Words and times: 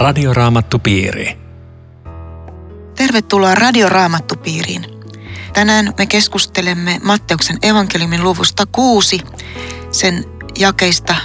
Radioraamattupiiri. 0.00 1.38
Tervetuloa 2.96 3.54
Radioraamattupiiriin. 3.54 4.86
Tänään 5.52 5.94
me 5.98 6.06
keskustelemme 6.06 7.00
Matteuksen 7.02 7.58
evankeliumin 7.62 8.22
luvusta 8.24 8.66
6, 8.66 9.20
sen 9.90 10.24
jakeista 10.58 11.16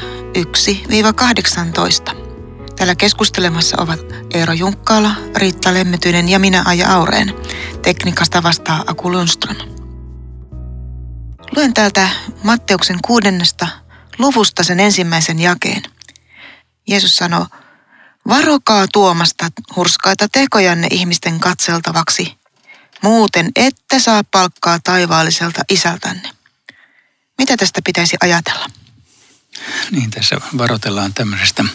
1-18. 2.11 2.15
Täällä 2.75 2.95
keskustelemassa 2.95 3.81
ovat 3.81 3.99
Eero 4.33 4.53
Junkkaala, 4.53 5.11
Riitta 5.35 5.73
Lemmetyinen 5.73 6.29
ja 6.29 6.39
minä 6.39 6.63
Aija 6.65 6.93
Aureen. 6.93 7.33
Tekniikasta 7.81 8.43
vastaa 8.43 8.83
Aku 8.87 9.11
Lundström. 9.11 9.57
Luen 11.55 11.73
täältä 11.73 12.09
Matteuksen 12.43 12.97
kuudennesta 13.05 13.67
luvusta 14.19 14.63
sen 14.63 14.79
ensimmäisen 14.79 15.39
jakeen. 15.39 15.81
Jeesus 16.87 17.17
sanoo, 17.17 17.45
varokaa 18.27 18.85
tuomasta 18.93 19.49
hurskaita 19.75 20.27
tekojanne 20.31 20.87
ihmisten 20.91 21.39
katseltavaksi, 21.39 22.33
muuten 23.01 23.51
ette 23.55 23.99
saa 23.99 24.23
palkkaa 24.23 24.79
taivaalliselta 24.83 25.61
isältänne. 25.69 26.29
Mitä 27.37 27.57
tästä 27.57 27.81
pitäisi 27.85 28.17
ajatella? 28.21 28.69
Niin, 29.91 30.11
tässä 30.11 30.37
varoitellaan 30.57 31.13
tämmöisestä 31.13 31.65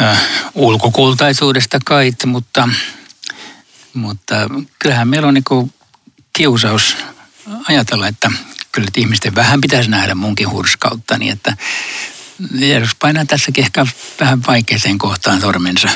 äh, 0.00 0.20
ulkokultaisuudesta 0.54 1.78
kai, 1.84 2.12
mutta, 2.26 2.68
mutta 3.94 4.36
kyllähän 4.78 5.08
meillä 5.08 5.28
on 5.28 5.34
niin 5.34 5.72
kiusaus 6.32 6.96
ajatella, 7.68 8.08
että 8.08 8.30
kyllä 8.72 8.88
että 8.88 9.00
ihmisten 9.00 9.34
vähän 9.34 9.60
pitäisi 9.60 9.90
nähdä 9.90 10.14
munkin 10.14 10.50
hurskautta, 10.50 11.18
niin 11.18 11.32
että 11.32 11.56
Jeesus 12.58 12.94
painaa 12.94 13.24
tässäkin 13.24 13.64
ehkä 13.64 13.86
vähän 14.20 14.42
vaikeeseen 14.46 14.98
kohtaan 14.98 15.40
sormensa. 15.40 15.88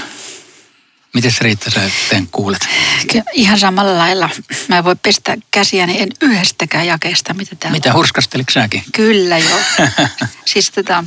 Miten 1.14 1.32
Riitta 1.40 1.70
sä 1.70 1.80
sen 2.10 2.26
kuulet? 2.26 2.68
Kyllä, 3.12 3.24
ihan 3.32 3.58
samalla 3.58 3.98
lailla. 3.98 4.30
Mä 4.68 4.78
en 4.78 4.84
voi 4.84 4.96
pestä 4.96 5.36
käsiäni 5.50 6.02
en 6.02 6.08
yhdestäkään 6.22 6.86
jakeesta, 6.86 7.34
mitä 7.34 7.56
täällä 7.56 7.76
Mitä 7.76 7.92
hurskasteliko 7.92 8.52
säkin? 8.52 8.82
Kyllä 8.92 9.38
joo. 9.38 9.58
siis 10.44 10.70
tota, 10.70 11.04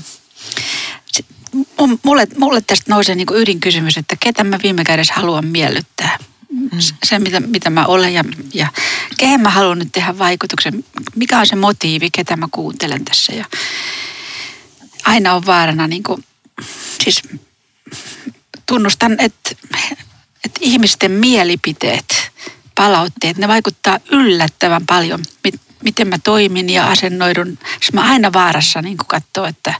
mulle, 2.03 2.27
mulle 2.37 2.61
tästä 2.61 2.91
nousee 2.91 3.15
niin 3.15 3.27
ydinkysymys, 3.35 3.97
että 3.97 4.15
ketä 4.19 4.43
mä 4.43 4.59
viime 4.63 4.83
kädessä 4.83 5.13
haluan 5.13 5.45
miellyttää. 5.45 6.17
Mm. 6.49 6.69
Se, 7.03 7.19
mitä, 7.19 7.39
mitä 7.39 7.69
mä 7.69 7.85
olen 7.85 8.13
ja, 8.13 8.23
ja 8.53 8.67
kehen 9.17 9.41
mä 9.41 9.49
haluan 9.49 9.79
nyt 9.79 9.91
tehdä 9.91 10.17
vaikutuksen. 10.17 10.83
Mikä 11.15 11.39
on 11.39 11.47
se 11.47 11.55
motiivi, 11.55 12.09
ketä 12.11 12.35
mä 12.35 12.47
kuuntelen 12.51 13.05
tässä. 13.05 13.33
Ja 13.33 13.45
aina 15.05 15.33
on 15.33 15.45
vaarana, 15.45 15.87
niin 15.87 16.03
kuin, 16.03 16.25
siis 17.03 17.21
tunnustan, 18.65 19.15
että, 19.19 19.51
että 20.45 20.59
ihmisten 20.59 21.11
mielipiteet, 21.11 22.31
palautteet, 22.75 23.37
ne 23.37 23.47
vaikuttaa 23.47 23.99
yllättävän 24.11 24.85
paljon, 24.85 25.23
miten 25.83 26.07
mä 26.07 26.17
toimin 26.23 26.69
ja 26.69 26.87
asennoidun. 26.87 27.59
Siis 27.79 27.93
mä 27.93 28.01
aina 28.01 28.33
vaarassa 28.33 28.81
niin 28.81 28.97
katsoa, 28.97 29.47
että 29.47 29.73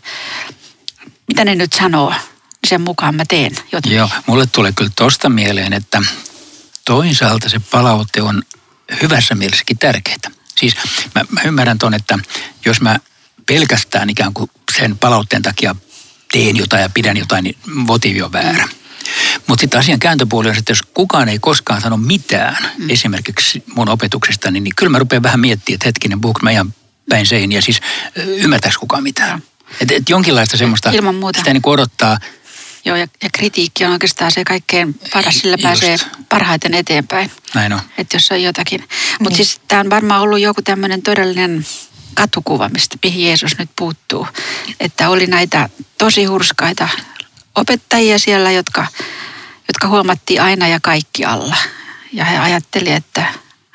mitä 1.27 1.45
ne 1.45 1.55
nyt 1.55 1.73
sanoo, 1.73 2.09
niin 2.09 2.19
sen 2.69 2.81
mukaan 2.81 3.15
mä 3.15 3.23
teen 3.27 3.57
jotain. 3.71 3.95
Joo, 3.95 4.09
mulle 4.25 4.45
tulee 4.45 4.71
kyllä 4.71 4.91
tosta 4.95 5.29
mieleen, 5.29 5.73
että 5.73 6.01
toisaalta 6.85 7.49
se 7.49 7.59
palaute 7.71 8.21
on 8.21 8.43
hyvässä 9.01 9.35
mielessäkin 9.35 9.77
tärkeää. 9.77 10.31
Siis 10.55 10.75
mä, 11.15 11.25
mä 11.29 11.41
ymmärrän 11.41 11.77
ton, 11.77 11.93
että 11.93 12.19
jos 12.65 12.81
mä 12.81 12.99
pelkästään 13.45 14.09
ikään 14.09 14.33
kuin 14.33 14.49
sen 14.75 14.97
palautteen 14.97 15.41
takia 15.41 15.75
teen 16.31 16.57
jotain 16.57 16.81
ja 16.81 16.89
pidän 16.89 17.17
jotain, 17.17 17.43
niin 17.43 17.57
motiivi 17.65 18.21
on 18.21 18.31
väärä. 18.31 18.69
Mutta 19.47 19.61
sitten 19.61 19.79
asian 19.79 19.99
kääntöpuoli 19.99 20.49
on, 20.49 20.57
että 20.57 20.71
jos 20.71 20.81
kukaan 20.93 21.29
ei 21.29 21.39
koskaan 21.39 21.81
sano 21.81 21.97
mitään, 21.97 22.57
mm. 22.77 22.89
esimerkiksi 22.89 23.63
mun 23.75 23.89
opetuksesta, 23.89 24.51
niin, 24.51 24.63
niin 24.63 24.75
kyllä 24.75 24.89
mä 24.89 24.99
rupean 24.99 25.23
vähän 25.23 25.39
miettimään, 25.39 25.75
että 25.75 25.87
hetkinen, 25.87 26.21
puhuuko 26.21 26.39
mä 26.43 26.51
ihan 26.51 26.73
päin 27.09 27.25
seiniä, 27.25 27.61
siis 27.61 27.81
ymmärtääkö 28.15 28.77
kukaan 28.79 29.03
mitään. 29.03 29.43
Että 29.81 29.95
et 29.95 30.09
jonkinlaista 30.09 30.57
semmoista, 30.57 30.89
Ilman 30.89 31.15
muuta. 31.15 31.39
sitä 31.39 31.53
niin 31.53 31.61
odottaa. 31.65 32.17
Joo, 32.85 32.95
ja, 32.95 33.07
ja 33.23 33.29
kritiikki 33.33 33.85
on 33.85 33.91
oikeastaan 33.91 34.31
se 34.31 34.43
kaikkein 34.43 34.99
paras, 35.13 35.35
sillä 35.39 35.57
pääsee 35.61 35.97
parhaiten 36.29 36.73
eteenpäin. 36.73 37.31
Näin 37.53 37.73
on. 37.73 37.81
Että 37.97 38.15
jos 38.15 38.31
on 38.31 38.43
jotakin. 38.43 38.81
Mutta 38.81 39.29
niin. 39.29 39.35
siis 39.35 39.61
tämä 39.67 39.81
on 39.81 39.89
varmaan 39.89 40.21
ollut 40.21 40.39
joku 40.39 40.61
tämmöinen 40.61 41.01
todellinen 41.01 41.65
katukuva, 42.15 42.69
mistä 42.69 42.97
mihin 43.03 43.25
Jeesus 43.25 43.57
nyt 43.57 43.69
puuttuu. 43.75 44.27
Että 44.79 45.09
oli 45.09 45.27
näitä 45.27 45.69
tosi 45.97 46.25
hurskaita 46.25 46.89
opettajia 47.55 48.19
siellä, 48.19 48.51
jotka, 48.51 48.87
jotka 49.67 49.87
huomattiin 49.87 50.41
aina 50.41 50.67
ja 50.67 50.79
kaikki 50.79 51.25
alla. 51.25 51.57
Ja 52.13 52.25
he 52.25 52.37
ajatteli, 52.37 52.91
että, 52.91 53.25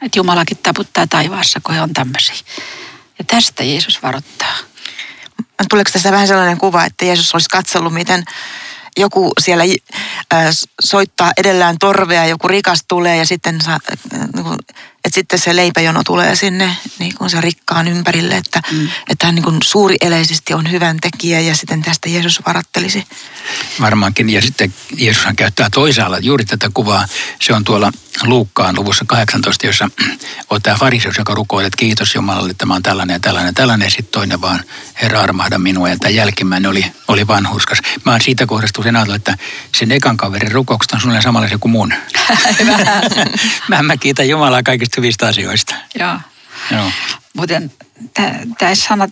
että 0.03 0.19
Jumalakin 0.19 0.59
taputtaa 0.59 1.07
taivaassa, 1.07 1.61
kun 1.63 1.75
he 1.75 1.83
on 1.83 1.93
tämmöisiä. 1.93 2.37
Ja 3.19 3.25
tästä 3.25 3.65
Jeesus 3.65 4.03
varoittaa. 4.03 4.57
Tuleeko 5.71 5.91
tässä 5.91 6.13
vähän 6.13 6.27
sellainen 6.27 6.59
kuva, 6.59 6.85
että 6.85 7.05
Jeesus 7.05 7.35
olisi 7.35 7.49
katsellut, 7.49 7.95
miten 7.95 8.25
joku 8.97 9.33
siellä 9.41 9.65
äh, 10.35 10.47
soittaa 10.85 11.31
edellään 11.37 11.79
torvea, 11.79 12.27
joku 12.27 12.49
rikas 12.49 12.85
tulee 12.89 13.17
ja 13.17 13.27
sitten 13.27 13.59
äh, 13.69 13.81
niin 14.13 14.59
että 15.05 15.15
sitten 15.15 15.39
se 15.39 15.57
leipäjono 15.57 16.03
tulee 16.07 16.37
sinne 16.37 16.77
niin 16.99 17.15
kuin 17.15 17.31
se 17.31 17.41
rikkaan 17.41 17.89
ympärille, 17.89 18.37
että, 18.37 18.63
mm. 18.73 18.89
että 19.09 19.27
hän 19.27 19.35
niin 19.35 19.43
kuin 19.43 19.59
suurieleisesti 19.63 20.55
on 20.55 20.71
hyvän 20.71 20.97
tekijä 21.01 21.41
ja 21.41 21.55
sitten 21.55 21.83
tästä 21.83 22.09
Jeesus 22.09 22.41
varattelisi. 22.47 23.05
Varmaankin 23.81 24.31
ja 24.31 24.43
sitten 24.43 24.75
Jeesushan 24.97 25.37
käyttää 25.37 25.69
toisaalla 25.75 26.19
juuri 26.19 26.45
tätä 26.45 26.71
kuvaa. 26.75 27.07
Se 27.41 27.53
on 27.53 27.65
tuolla 27.65 27.93
Luukkaan 28.23 28.77
luvussa 28.77 29.05
18, 29.09 29.67
jossa 29.67 29.91
on 30.51 30.63
tämä 30.63 30.77
fariseus, 30.77 31.19
joka 31.19 31.35
rukoilee, 31.35 31.67
että 31.67 31.77
kiitos 31.77 32.15
Jumalalle, 32.15 32.51
että 32.51 32.67
mä 32.67 32.73
oon 32.73 32.83
tällainen 32.83 33.15
ja 33.15 33.21
tällainen 33.21 33.49
ja 33.49 33.53
tällainen. 33.53 33.87
Ja 33.87 33.91
sitten 33.91 34.13
toinen 34.13 34.41
vaan, 34.41 34.65
Herra 35.03 35.21
armahda 35.21 35.59
minua 35.59 35.89
ja 35.89 35.97
tämä 35.99 36.11
jälkimmäinen 36.11 36.71
oli, 36.71 36.87
oli 37.09 37.27
vanhurskas. 37.27 37.79
Mä 38.05 38.13
oon 38.13 38.21
siitä 38.21 38.47
kohdasta 38.47 38.83
sen 38.83 38.97
ajatellut, 38.97 39.29
että 39.29 39.45
sen 39.75 39.93
ekan 39.93 40.17
kaverin 40.17 40.53
rukoukset 40.53 40.93
on 40.93 41.01
suunnilleen 41.01 41.23
samanlaisia 41.23 41.59
kuin 41.59 41.73
mun. 41.73 41.95
mä, 43.69 43.83
mä 43.83 43.97
kiitän 43.97 44.29
Jumalaa 44.29 44.63
kaikista 44.63 44.90
niistä 44.91 45.01
hyvistä 45.01 45.27
asioista. 45.27 45.75
Joo. 45.99 46.17
Joo. 46.71 46.91
Muuten 47.35 47.73
tämä 48.59 48.75
sana 48.75 49.09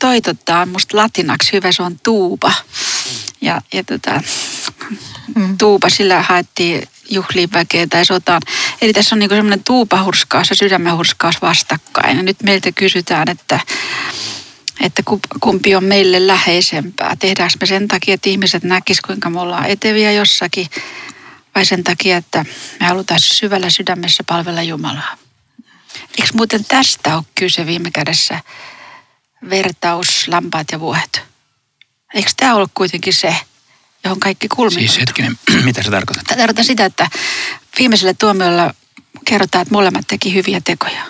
toitottaa 0.00 0.66
musta 0.66 0.96
latinaksi 0.96 1.52
hyvä, 1.52 1.72
se 1.72 1.82
on 1.82 2.00
tuuba. 2.02 2.52
Ja, 3.40 3.60
ja 3.72 3.84
tota, 3.84 4.20
mm. 5.34 5.58
tuuba, 5.58 5.88
sillä 5.88 6.22
haettiin 6.22 6.88
juhliin 7.10 7.52
väkeä 7.52 7.86
tai 7.86 8.04
sotaan. 8.04 8.42
Eli 8.80 8.92
tässä 8.92 9.14
on 9.14 9.18
niinku 9.18 9.34
semmoinen 9.34 9.64
tuupahurskaus 9.64 10.50
ja 10.50 10.56
sydämenhurskaus 10.56 11.42
vastakkain. 11.42 12.16
Ja 12.16 12.22
nyt 12.22 12.42
meiltä 12.42 12.72
kysytään, 12.72 13.28
että, 13.30 13.60
että 14.80 15.02
kumpi 15.40 15.74
on 15.74 15.84
meille 15.84 16.26
läheisempää. 16.26 17.16
Tehdäänkö 17.16 17.56
me 17.60 17.66
sen 17.66 17.88
takia, 17.88 18.14
että 18.14 18.30
ihmiset 18.30 18.62
näkisivät, 18.62 19.06
kuinka 19.06 19.30
me 19.30 19.40
ollaan 19.40 19.66
eteviä 19.66 20.12
jossakin– 20.12 20.66
vai 21.54 21.64
sen 21.64 21.84
takia, 21.84 22.16
että 22.16 22.44
me 22.80 22.86
halutaan 22.86 23.20
syvällä 23.20 23.70
sydämessä 23.70 24.24
palvella 24.26 24.62
Jumalaa. 24.62 25.16
Eikö 26.18 26.32
muuten 26.34 26.64
tästä 26.64 27.16
ole 27.16 27.24
kyse 27.34 27.66
viime 27.66 27.90
kädessä 27.90 28.40
vertaus, 29.50 30.28
lampaat 30.28 30.66
ja 30.72 30.80
vuohet? 30.80 31.22
Eikö 32.14 32.30
tämä 32.36 32.54
ole 32.54 32.66
kuitenkin 32.74 33.14
se, 33.14 33.36
johon 34.04 34.20
kaikki 34.20 34.48
kulminoituu? 34.48 34.94
Siis 34.94 35.00
hetkinen, 35.00 35.38
mitä 35.64 35.82
se 35.82 35.90
tarkoittaa? 35.90 36.24
Tämä 36.28 36.36
tarkoittaa 36.36 36.64
sitä, 36.64 36.84
että 36.84 37.10
viimeisellä 37.78 38.14
tuomiolla 38.14 38.74
kerrotaan, 39.24 39.62
että 39.62 39.74
molemmat 39.74 40.06
teki 40.06 40.34
hyviä 40.34 40.60
tekoja. 40.64 41.02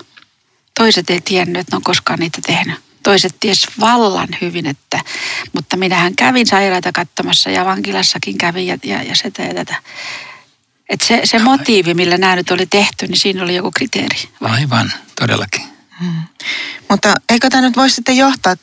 Toiset 0.74 1.10
ei 1.10 1.20
tiennyt, 1.20 1.60
että 1.60 1.72
ne 1.72 1.76
on 1.76 1.82
koskaan 1.82 2.18
niitä 2.18 2.38
tehnyt. 2.46 2.80
Toiset 3.02 3.36
ties 3.40 3.66
vallan 3.80 4.28
hyvin, 4.40 4.66
että, 4.66 5.00
mutta 5.52 5.76
minähän 5.76 6.16
kävin 6.16 6.46
sairaita 6.46 6.92
katsomassa 6.92 7.50
ja 7.50 7.64
vankilassakin 7.64 8.38
kävin 8.38 8.66
ja, 8.66 8.78
ja, 8.84 9.02
ja 9.02 9.16
sitä 9.16 9.42
ja 9.42 9.54
tätä. 9.54 9.82
Et 10.90 11.00
se, 11.00 11.20
se 11.24 11.38
motiivi, 11.38 11.94
millä 11.94 12.18
nämä 12.18 12.36
nyt 12.36 12.50
oli 12.50 12.66
tehty, 12.66 13.06
niin 13.06 13.18
siinä 13.18 13.42
oli 13.42 13.54
joku 13.54 13.70
kriteeri. 13.70 14.16
Vai? 14.40 14.50
Aivan, 14.50 14.92
todellakin. 15.20 15.62
Hmm. 16.00 16.22
Mutta 16.88 17.14
eikö 17.28 17.50
tämä 17.50 17.62
nyt 17.62 17.76
voisi 17.76 17.94
sitten 17.94 18.16
johtaa 18.16 18.56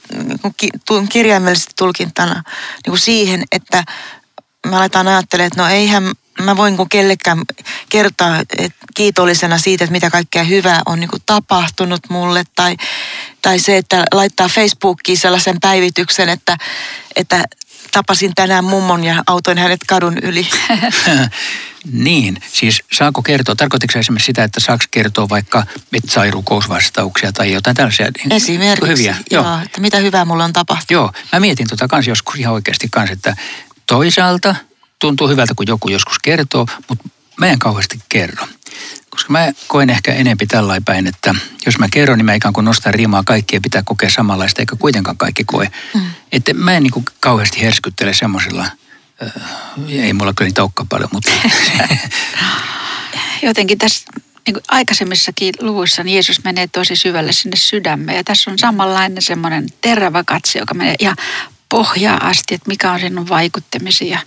niin 0.60 1.10
kirjaimellisesti 1.10 1.74
tulkintana 1.78 2.34
niin 2.34 2.92
kuin 2.92 3.00
siihen, 3.00 3.44
että 3.52 3.84
me 4.68 4.76
aletaan 4.76 5.08
ajattelemaan, 5.08 5.48
että 5.48 5.62
no 5.62 5.70
eihän 5.70 6.12
mä 6.42 6.58
voin 6.58 6.78
kuin 6.78 6.90
kellekään 6.90 7.42
kertoa 7.90 8.38
että 8.38 8.86
kiitollisena 8.96 9.58
siitä, 9.58 9.84
että 9.84 9.92
mitä 9.92 10.10
kaikkea 10.10 10.44
hyvää 10.44 10.82
on 10.86 11.00
niin 11.00 11.10
kuin 11.10 11.24
tapahtunut 11.26 12.02
mulle. 12.10 12.44
Tai, 12.56 12.76
tai 13.48 13.60
se, 13.60 13.78
että 13.78 14.06
laittaa 14.12 14.48
Facebookiin 14.48 15.18
sellaisen 15.18 15.58
päivityksen, 15.62 16.30
että, 16.30 16.58
että 17.16 17.44
tapasin 17.92 18.32
tänään 18.36 18.64
mummon 18.64 19.04
ja 19.04 19.24
autoin 19.28 19.58
hänet 19.58 19.80
kadun 19.88 20.18
yli. 20.18 20.48
Niin, 21.92 22.38
siis 22.54 22.84
saako 22.92 23.22
kertoa, 23.22 23.56
tarkoitatko 23.56 24.00
esimerkiksi 24.00 24.26
sitä, 24.26 24.44
että 24.44 24.60
saako 24.60 24.86
kertoa 24.92 25.30
vaikka, 25.30 25.66
että 25.94 26.12
sai 26.12 26.32
rukousvastauksia 26.32 27.32
tai 27.32 27.52
jotain 27.52 27.76
tällaisia 27.76 28.06
niin 28.18 28.32
Esimerkiksi, 28.32 28.90
hyviä? 28.90 29.16
Joo, 29.32 29.44
joo. 29.44 29.60
että 29.66 29.82
mitä 29.82 29.98
hyvää 29.98 30.26
mulle 30.26 30.44
on 30.44 30.54
tapahtunut. 30.54 30.92
Joo, 30.92 31.12
mä 31.34 31.40
mietin 31.40 31.68
tota 31.68 31.88
kans 31.88 32.08
joskus 32.08 32.36
ihan 32.36 32.54
oikeasti 32.54 32.88
kans, 32.92 33.12
että 33.12 33.36
toisaalta 33.86 34.56
tuntuu 35.00 35.28
hyvältä, 35.28 35.54
kun 35.56 35.68
joku 35.68 35.90
joskus 35.90 36.20
kertoo, 36.20 36.68
mutta 36.90 37.10
mä 37.38 37.48
en 37.48 37.60
kauheasti 37.60 38.00
kerro. 38.10 38.48
Koska 39.18 39.32
mä 39.32 39.52
koen 39.68 39.90
ehkä 39.90 40.14
enempi 40.14 40.48
tällainen 40.48 40.86
päin, 40.86 41.08
että 41.08 41.36
jos 41.66 41.80
mä 41.80 41.88
kerron, 41.92 42.18
niin 42.18 42.26
mä 42.26 42.34
ikään 42.34 42.54
kuin 42.54 42.66
nostan 42.66 42.94
rimaa 42.94 43.24
kaikkia 43.26 43.62
pitää 43.62 43.82
kokea 43.86 44.10
samanlaista, 44.10 44.62
eikä 44.62 44.76
kuitenkaan 44.76 45.18
kaikki 45.18 45.44
koe. 45.44 45.72
Mm. 45.94 46.02
Että 46.32 46.54
mä 46.54 46.74
en 46.74 46.84
niin 46.84 46.92
kuin 46.92 47.06
kauheasti 47.20 47.62
herskyttele 47.62 48.14
semmoisilla, 48.14 48.66
äh, 49.24 49.34
ei 49.90 50.14
mulla 50.14 50.34
kyllä 50.36 50.48
niitä 50.48 50.64
olekaan 50.64 50.88
paljon, 50.88 51.10
mutta... 51.14 51.32
Jotenkin 53.48 53.78
tässä 53.78 54.06
niin 54.48 54.54
kuin 54.54 54.64
aikaisemmissakin 54.68 55.54
luvuissa 55.62 56.04
niin 56.04 56.14
Jeesus 56.14 56.44
menee 56.44 56.68
tosi 56.68 56.96
syvälle 56.96 57.32
sinne 57.34 57.56
sydämeen. 57.58 58.18
Ja 58.18 58.24
tässä 58.24 58.52
on 58.52 58.60
samanlainen 58.60 59.22
semmoinen 59.22 59.68
terävä 59.82 60.24
katse, 60.24 60.60
joka 60.60 60.74
menee 60.74 60.96
ihan 61.00 61.16
pohjaa 61.70 62.28
asti, 62.28 62.56
että 62.56 62.68
mikä 62.68 62.92
on 62.92 63.00
sinun 63.00 63.30
vaikuttamisi 63.30 64.10
ja, 64.10 64.20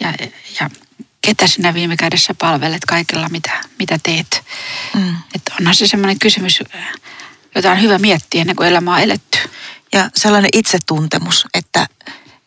ja, 0.00 0.12
ja 0.60 0.70
ketä 1.26 1.46
sinä 1.46 1.74
viime 1.74 1.96
kädessä 1.96 2.34
palvelet 2.34 2.84
kaikella, 2.84 3.28
mitä, 3.28 3.50
mitä 3.78 3.98
teet. 4.02 4.44
Mm. 4.94 5.16
Että 5.34 5.52
onhan 5.60 5.74
se 5.74 5.86
semmoinen 5.86 6.18
kysymys, 6.18 6.62
jota 7.54 7.70
on 7.70 7.82
hyvä 7.82 7.98
miettiä 7.98 8.40
ennen 8.40 8.56
kuin 8.56 8.68
elämä 8.68 8.94
on 8.94 9.00
eletty. 9.00 9.38
Ja 9.92 10.10
sellainen 10.16 10.50
itsetuntemus, 10.52 11.46
että 11.54 11.86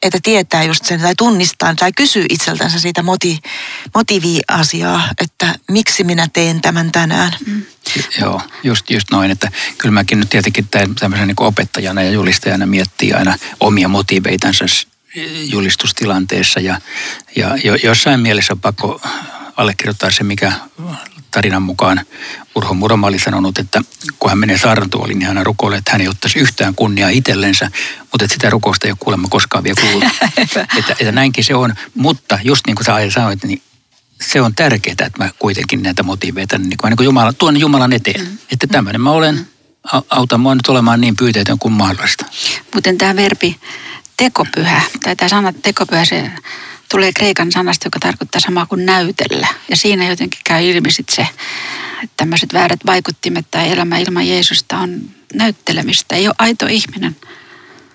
että 0.03 0.19
tietää 0.23 0.63
just 0.63 0.85
sen 0.85 1.01
tai 1.01 1.15
tunnistaa 1.15 1.75
tai 1.75 1.91
kysyy 1.91 2.25
itseltänsä 2.29 2.79
siitä 2.79 3.03
moti, 3.03 3.39
motiiviasiaa, 3.95 5.09
että 5.21 5.55
miksi 5.71 6.03
minä 6.03 6.27
teen 6.33 6.61
tämän 6.61 6.91
tänään. 6.91 7.33
Mm. 7.45 7.63
Joo, 8.21 8.41
just, 8.63 8.89
just 8.89 9.07
noin, 9.11 9.31
että 9.31 9.51
kyllä 9.77 9.93
mäkin 9.93 10.19
nyt 10.19 10.29
tietenkin 10.29 10.67
tämmöisen 10.99 11.27
niin 11.27 11.35
opettajana 11.39 12.03
ja 12.03 12.11
julistajana 12.11 12.65
miettii 12.65 13.13
aina 13.13 13.37
omia 13.59 13.87
motiiveitansa 13.87 14.65
julistustilanteessa 15.51 16.59
ja, 16.59 16.81
ja 17.35 17.57
jossain 17.83 18.19
mielessä 18.19 18.53
on 18.53 18.59
pakko 18.59 19.01
allekirjoittaa 19.57 20.11
se, 20.11 20.23
mikä 20.23 20.53
tarinan 21.31 21.61
mukaan 21.61 22.05
Urho 22.55 22.73
Muroma 22.73 23.07
oli 23.07 23.19
sanonut, 23.19 23.57
että 23.57 23.81
kun 24.19 24.29
hän 24.29 24.37
menee 24.37 24.57
saarnatuoliin, 24.57 25.19
niin 25.19 25.27
hän 25.27 25.45
rukoilee, 25.45 25.77
että 25.77 25.91
hän 25.91 26.01
ei 26.01 26.07
ottaisi 26.07 26.39
yhtään 26.39 26.75
kunniaa 26.75 27.09
itsellensä, 27.09 27.71
mutta 27.99 28.25
että 28.25 28.33
sitä 28.33 28.49
rukousta 28.49 28.87
ei 28.87 28.91
ole 28.91 28.97
kuulemma 28.99 29.27
koskaan 29.27 29.63
vielä 29.63 29.81
kuullut. 29.81 30.03
että, 30.37 30.67
että 30.99 31.11
näinkin 31.11 31.43
se 31.43 31.55
on, 31.55 31.75
mutta 31.95 32.39
just 32.43 32.67
niin 32.67 32.75
kuin 32.75 32.85
sä 32.85 33.09
sanoit, 33.09 33.43
niin 33.43 33.61
se 34.21 34.41
on 34.41 34.55
tärkeää, 34.55 34.91
että 34.91 35.17
mä 35.17 35.29
kuitenkin 35.39 35.83
näitä 35.83 36.03
motiiveita 36.03 36.57
niin 36.57 36.77
kuin, 36.77 36.89
niin 36.89 36.97
kuin 36.97 37.05
Jumala, 37.05 37.33
tuon 37.33 37.59
Jumalan 37.59 37.93
eteen. 37.93 38.21
Mm. 38.21 38.37
Että 38.51 38.67
tämmöinen 38.67 39.01
mä 39.01 39.11
olen, 39.11 39.35
mm. 39.35 39.45
auta 40.09 40.37
mua 40.37 40.55
nyt 40.55 40.67
olemaan 40.67 41.01
niin 41.01 41.15
pyyteetön 41.15 41.59
kuin 41.59 41.73
mahdollista. 41.73 42.25
Mutta 42.73 42.89
tämä 42.97 43.15
verbi 43.15 43.57
tekopyhä, 44.17 44.81
tai 45.03 45.15
tämä 45.15 45.29
sana 45.29 45.53
tekopyhä, 45.53 46.05
se 46.05 46.31
tulee 46.91 47.13
kreikan 47.13 47.51
sanasta, 47.51 47.87
joka 47.87 47.99
tarkoittaa 47.99 48.41
samaa 48.41 48.65
kuin 48.65 48.85
näytellä. 48.85 49.47
Ja 49.69 49.75
siinä 49.75 50.07
jotenkin 50.07 50.41
käy 50.45 50.63
ilmi 50.63 50.91
sit 50.91 51.09
se, 51.09 51.27
että 52.03 52.13
tämmöiset 52.17 52.53
väärät 52.53 52.79
vaikuttimet 52.85 53.45
tai 53.51 53.71
elämä 53.71 53.97
ilman 53.97 54.27
Jeesusta 54.27 54.77
on 54.77 55.01
näyttelemistä. 55.33 56.15
Ei 56.15 56.27
ole 56.27 56.35
aito 56.39 56.65
ihminen. 56.65 57.15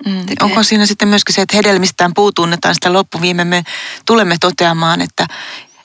Mm. 0.06 0.26
Onko 0.40 0.62
siinä 0.62 0.86
sitten 0.86 1.08
myöskin 1.08 1.34
se, 1.34 1.42
että 1.42 1.56
hedelmistään 1.56 2.14
puutunnetaan 2.14 2.74
sitä 2.74 2.92
loppuviime 2.92 3.44
me 3.44 3.64
tulemme 4.06 4.36
toteamaan, 4.40 5.00
että, 5.00 5.26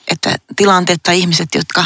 että 0.08 0.36
tilanteet 0.56 1.02
tai 1.02 1.18
ihmiset, 1.18 1.48
jotka 1.54 1.84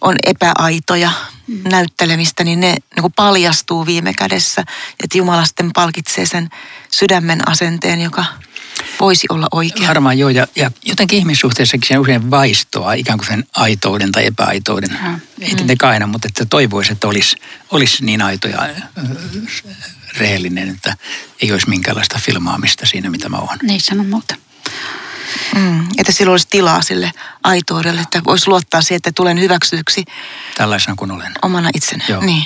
on 0.00 0.16
epäaitoja 0.26 1.10
mm. 1.46 1.60
näyttelemistä, 1.64 2.44
niin 2.44 2.60
ne 2.60 2.68
niin 2.68 3.00
kuin 3.00 3.12
paljastuu 3.12 3.86
viime 3.86 4.14
kädessä. 4.14 4.64
Että 5.02 5.18
Jumala 5.18 5.44
sitten 5.44 5.70
palkitsee 5.72 6.26
sen 6.26 6.48
sydämen 6.90 7.48
asenteen, 7.48 8.00
joka 8.00 8.24
voisi 9.00 9.26
olla 9.30 9.46
oikea. 9.52 9.88
Varmaan 9.88 10.18
joo, 10.18 10.28
ja, 10.28 10.46
ja 10.56 10.70
jotenkin 10.84 11.18
ihmissuhteessakin 11.18 11.88
se 11.88 11.98
usein 11.98 12.30
vaistoa 12.30 12.92
ikään 12.92 13.18
kuin 13.18 13.28
sen 13.28 13.44
aitouden 13.52 14.12
tai 14.12 14.26
epäaitouden. 14.26 14.98
Mm. 15.02 15.20
Ei 15.40 15.54
tietenkään 15.54 15.92
aina, 15.92 16.06
mutta 16.06 16.28
että 16.28 16.46
toivoisi, 16.46 16.92
että 16.92 17.08
olisi, 17.08 17.36
olisi 17.70 18.04
niin 18.04 18.22
aito 18.22 18.48
ja 18.48 18.68
rehellinen, 20.16 20.68
että 20.68 20.96
ei 21.42 21.52
olisi 21.52 21.68
minkäänlaista 21.68 22.20
filmaamista 22.22 22.86
siinä, 22.86 23.10
mitä 23.10 23.28
mä 23.28 23.36
oon. 23.36 23.58
Niin, 23.62 23.80
sanon 23.80 24.06
muuta. 24.06 24.34
Mm, 25.54 25.86
että 25.98 26.12
silloin 26.12 26.32
olisi 26.32 26.48
tilaa 26.50 26.82
sille 26.82 27.12
aitoudelle, 27.42 28.00
että 28.00 28.22
voisi 28.24 28.48
luottaa 28.48 28.82
siihen, 28.82 28.96
että 28.96 29.12
tulen 29.12 29.40
hyväksytyksi. 29.40 30.04
Tällaisena 30.56 30.96
kuin 30.96 31.10
olen. 31.10 31.32
Omana 31.42 31.70
itsenä. 31.74 32.04
Joo. 32.08 32.20
Niin. 32.24 32.44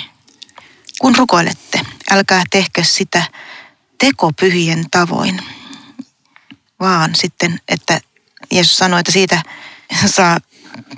Kun 0.99 1.15
rukoilette, 1.15 1.81
älkää 2.11 2.43
tehkö 2.51 2.83
sitä 2.83 3.23
tekopyhien 3.97 4.85
tavoin, 4.91 5.41
vaan 6.79 7.15
sitten, 7.15 7.59
että 7.67 8.01
Jeesus 8.51 8.77
sanoi, 8.77 8.99
että 8.99 9.11
siitä 9.11 9.43
saa 10.05 10.37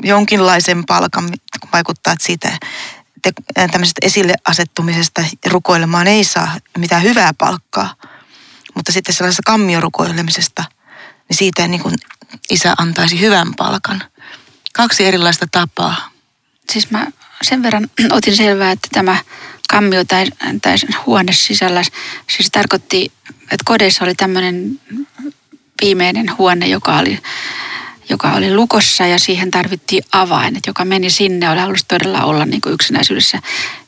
jonkinlaisen 0.03 0.85
palkan, 0.85 1.29
kun 1.59 1.69
vaikuttaa, 1.73 2.13
että 2.13 2.25
siitä 2.25 2.57
tämmöisestä 3.53 3.99
esille 4.01 4.33
asettumisesta 4.45 5.23
rukoilemaan 5.47 6.07
ei 6.07 6.23
saa 6.23 6.57
mitään 6.77 7.03
hyvää 7.03 7.33
palkkaa. 7.33 7.95
Mutta 8.75 8.91
sitten 8.91 9.15
sellaisesta 9.15 9.43
kammiorukoilemisesta, 9.45 10.63
niin 11.31 11.37
siitä 11.37 11.67
niin 11.67 11.81
kuin 11.81 11.95
isä 12.49 12.73
antaisi 12.77 13.19
hyvän 13.19 13.55
palkan. 13.57 14.03
Kaksi 14.73 15.05
erilaista 15.05 15.47
tapaa. 15.51 16.11
Siis 16.71 16.91
mä 16.91 17.07
sen 17.41 17.63
verran 17.63 17.87
otin 18.17 18.35
selvää, 18.35 18.71
että 18.71 18.87
tämä 18.91 19.17
kammio 19.69 20.05
tai, 20.05 20.25
tai 20.61 20.75
huone 21.05 21.33
sisällä, 21.33 21.83
siis 22.35 22.51
tarkoitti, 22.51 23.11
että 23.41 23.63
kodeissa 23.65 24.05
oli 24.05 24.15
tämmöinen 24.15 24.79
viimeinen 25.81 26.37
huone, 26.37 26.67
joka 26.67 26.97
oli, 26.97 27.19
joka 28.09 28.33
oli 28.33 28.55
lukossa 28.55 29.07
ja 29.07 29.19
siihen 29.19 29.51
tarvittiin 29.51 30.03
avain, 30.11 30.55
että 30.55 30.69
joka 30.69 30.85
meni 30.85 31.09
sinne, 31.09 31.49
oli 31.49 31.59
halusi 31.59 31.85
todella 31.87 32.23
olla 32.23 32.45
niin 32.45 32.61
kuin 32.61 32.73
yksinäisyydessä. 32.73 33.39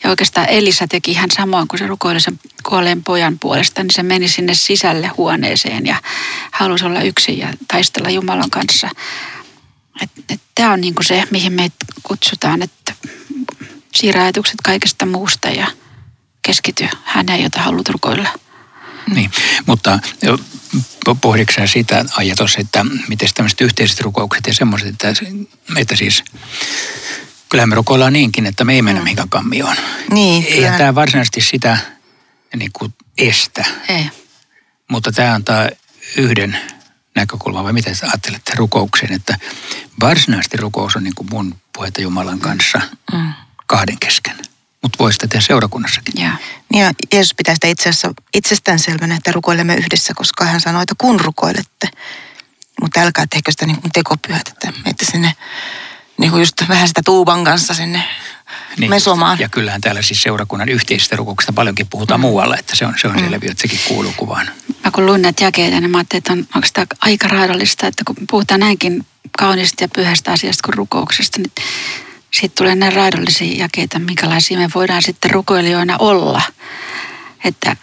Ja 0.04 0.10
oikeastaan 0.10 0.50
Elisa 0.50 0.88
teki 0.88 1.12
ihan 1.12 1.32
samoin 1.32 1.68
kuin 1.68 1.80
se 1.80 1.88
rukoili 1.88 2.22
sen 2.22 2.40
kuolleen 2.64 3.04
pojan 3.04 3.40
puolesta, 3.40 3.84
niin 3.84 3.94
se 3.94 4.04
meni 4.04 4.28
sinne 4.28 4.54
sisälle 4.54 5.08
huoneeseen 5.08 5.86
ja 5.86 5.96
halusi 6.52 6.86
olla 6.86 7.02
yksin 7.02 7.38
ja 7.38 7.54
taistella 7.68 8.10
Jumalan 8.10 8.50
kanssa. 8.50 8.90
Tämä 10.56 10.74
on 10.74 10.82
niin 10.82 10.96
kuin 10.96 11.06
se, 11.06 11.24
mihin 11.32 11.54
meitä 11.54 11.76
kutsutaan, 12.04 12.62
että 12.62 12.94
siirrä 13.96 14.24
ajatukset 14.24 14.62
kaikesta 14.64 15.06
muusta 15.06 15.50
ja 15.50 15.68
keskity 16.42 16.88
häneen, 17.04 17.44
jota 17.44 17.62
haluat 17.62 17.90
rukoilla. 17.90 18.30
Niin, 19.08 19.32
mutta 19.66 20.00
pohditko 21.22 21.54
sitä 21.66 22.06
ajatus, 22.18 22.56
että 22.56 22.86
miten 23.08 23.30
tämmöiset 23.34 23.62
yhteiset 23.62 24.00
rukoukset 24.00 24.48
ja 24.48 24.54
semmoiset, 24.54 24.88
että, 24.88 25.14
että 25.78 25.96
siis 25.96 26.24
kyllähän 27.50 27.70
me 27.70 27.76
rukoillaan 27.76 28.14
niinkin, 28.14 28.46
että 28.46 28.64
me 28.64 28.74
ei 28.74 28.82
mennä 28.82 29.02
mm. 29.02 29.04
mihinkään 29.04 29.30
kammioon. 29.30 29.76
Niin, 30.12 30.46
Ei 30.48 30.78
tämä 30.78 30.96
varsinaisesti 30.96 31.42
sitä 31.42 31.78
niin 32.56 32.72
kuin 32.74 32.94
estä. 33.18 33.66
Ei. 33.90 34.10
Mutta 34.88 35.12
tämä 35.12 35.34
antaa 35.34 35.70
yhden 36.18 36.58
näkökulman, 37.16 37.64
vai 37.64 37.74
miten 37.74 37.96
sä 37.96 38.08
ajattelet 38.08 38.42
rukoukseen, 38.56 39.14
että 39.14 39.38
varsinaisesti 40.02 40.58
rukous 40.58 40.96
on 40.96 41.04
niin 41.04 41.16
kuin 41.16 41.28
mun 41.32 41.56
puhetta 41.74 42.02
Jumalan 42.02 42.40
kanssa 42.40 42.82
mm. 43.14 43.34
kahden 43.68 44.00
kesken 44.00 44.36
mutta 44.94 45.04
voi 45.04 45.14
sitä 45.14 45.28
tehdä 45.28 45.46
seurakunnassakin. 45.46 46.24
Ja, 46.24 46.32
niin 46.74 46.84
ja 46.84 46.92
Jeesus 47.14 47.36
pitää 47.36 47.56
sitä 47.56 47.68
itse 47.68 47.90
asiassa 47.90 48.14
itsestäänselvänä, 48.34 49.16
että 49.16 49.32
rukoilemme 49.32 49.76
yhdessä, 49.76 50.14
koska 50.14 50.46
hän 50.46 50.62
sanoi, 50.62 50.84
että 50.84 50.96
kun 50.98 51.20
rukoilette, 51.20 51.88
mutta 52.82 53.00
älkää 53.02 53.26
tehkö 53.30 53.52
sitä 53.52 53.66
niin 53.66 53.82
kuin 53.82 53.92
tekopyhät, 53.92 54.48
että 54.48 54.72
menette 54.72 55.06
sinne 55.06 55.34
niin 56.18 56.32
kuin 56.32 56.42
just 56.42 56.70
vähän 56.70 56.88
sitä 56.88 57.02
tuuban 57.06 57.44
kanssa 57.44 57.74
sinne 57.74 58.04
niin, 58.78 58.90
mesomaan. 58.90 59.40
Ja 59.40 59.50
kyllähän 59.50 59.82
täällä 59.82 60.02
siis 60.02 60.24
seurakunnan 60.24 60.70
yhteisistä 60.70 61.16
rukouksista 61.16 61.54
paljonkin 61.54 61.88
puhutaan 61.88 62.20
mm. 62.20 62.22
muualla, 62.22 62.58
että 62.58 62.76
se 62.76 62.86
on, 62.86 62.94
se 63.02 63.08
on 63.08 63.16
mm. 63.16 63.24
selvä, 63.24 63.46
että 63.52 63.62
sekin 63.62 63.80
kuuluu 63.88 64.14
kuvaan. 64.18 64.50
Mä 64.84 64.92
kun 64.92 65.06
luin 65.06 65.22
näitä 65.22 65.44
jakeita, 65.44 65.80
niin 65.80 65.92
mä 65.92 65.98
ajattelin, 65.98 66.20
että 66.20 66.34
on, 66.34 66.48
onko 66.56 66.68
tämä 66.74 66.88
aika 67.02 67.28
raadollista, 67.28 67.88
että 67.88 68.04
kun 68.08 68.16
puhutaan 68.30 68.60
näinkin 68.60 69.06
kauniista 69.38 69.84
ja 69.84 69.88
pyhästä 69.96 70.32
asiasta 70.32 70.66
kuin 70.66 70.74
rukouksesta, 70.74 71.40
niin 71.40 71.52
sitten 72.34 72.58
tulee 72.58 72.76
näin 72.76 72.94
raadollisia 72.94 73.58
jakeita, 73.58 74.00
minkälaisia 74.00 74.58
me 74.58 74.70
voidaan 74.76 75.02
sitten 75.02 75.32
rukoilijoina 75.32 75.98
olla. 76.00 76.42
Että 77.44 77.76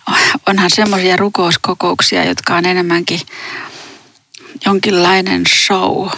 onhan 0.46 0.70
semmoisia 0.70 1.16
rukouskokouksia, 1.16 2.24
jotka 2.24 2.56
on 2.56 2.66
enemmänkin 2.66 3.20
jonkinlainen 4.66 5.42
show, 5.66 6.08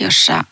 jossa 0.00 0.44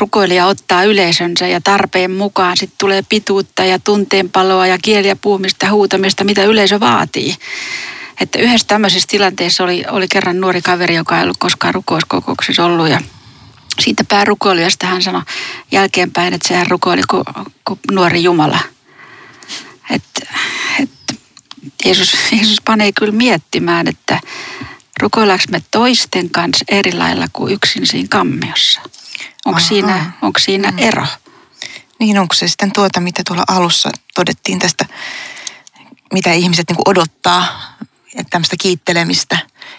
rukoilija 0.00 0.46
ottaa 0.46 0.84
yleisönsä 0.84 1.46
ja 1.46 1.60
tarpeen 1.60 2.10
mukaan 2.10 2.56
sitten 2.56 2.78
tulee 2.78 3.02
pituutta 3.08 3.64
ja 3.64 3.78
tunteenpaloa 3.78 4.66
ja 4.66 4.78
kieliä 4.82 5.16
puhumista, 5.16 5.70
huutamista, 5.70 6.24
mitä 6.24 6.44
yleisö 6.44 6.80
vaatii. 6.80 7.34
Että 8.20 8.38
yhdessä 8.38 8.66
tämmöisessä 8.66 9.08
tilanteessa 9.10 9.64
oli, 9.64 9.84
oli 9.90 10.08
kerran 10.08 10.40
nuori 10.40 10.62
kaveri, 10.62 10.94
joka 10.94 11.16
ei 11.16 11.22
ollut 11.22 11.36
koskaan 11.36 11.74
rukouskokouksessa 11.74 12.64
ollut 12.64 12.88
ja 12.88 13.00
siitä 13.80 14.04
päärukoilijasta 14.04 14.86
hän 14.86 15.02
sanoi 15.02 15.22
jälkeenpäin, 15.72 16.34
että 16.34 16.48
sehän 16.48 16.66
rukoili 16.66 17.02
kuin, 17.10 17.24
kuin 17.64 17.80
nuori 17.90 18.22
Jumala. 18.22 18.58
Että, 19.90 20.34
että 20.80 21.14
Jeesus, 21.84 22.16
Jeesus 22.32 22.60
panee 22.64 22.92
kyllä 22.92 23.12
miettimään, 23.12 23.88
että 23.88 24.20
rukoillaanko 25.00 25.44
me 25.50 25.62
toisten 25.70 26.30
kanssa 26.30 26.64
eri 26.68 26.92
lailla 26.92 27.26
kuin 27.32 27.52
yksin 27.52 27.86
siinä 27.86 28.08
kammiossa? 28.10 28.80
Onko 29.44 29.58
Aha. 29.58 29.68
siinä, 29.68 30.12
onko 30.22 30.38
siinä 30.38 30.70
Mm. 30.70 30.78
ero? 30.78 31.06
Niin 31.98 32.18
onko 32.18 32.34
se 32.34 32.48
sitten 32.48 32.72
tuota, 32.72 33.00
mitä 33.00 33.22
tuolla 33.26 33.44
alussa 33.48 33.90
todettiin 34.14 34.58
tästä, 34.58 34.86
mitä 36.12 36.32
ihmiset 36.32 36.70
niin 36.70 36.78
odottaa, 36.86 37.75
että 38.18 38.30
tämmöistä 38.30 38.56
kiittelemistä, 38.60 39.38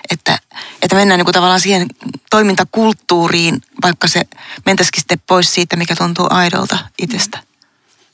että, 0.10 0.40
että 0.82 0.96
mennään 0.96 1.18
niin 1.18 1.26
kuin 1.26 1.34
tavallaan 1.34 1.60
siihen 1.60 1.88
toimintakulttuuriin, 2.30 3.62
vaikka 3.82 4.08
se 4.08 4.28
mentäisikin 4.66 5.02
sitten 5.02 5.22
pois 5.28 5.54
siitä, 5.54 5.76
mikä 5.76 5.96
tuntuu 5.96 6.28
aidolta 6.30 6.78
itsestä. 7.00 7.40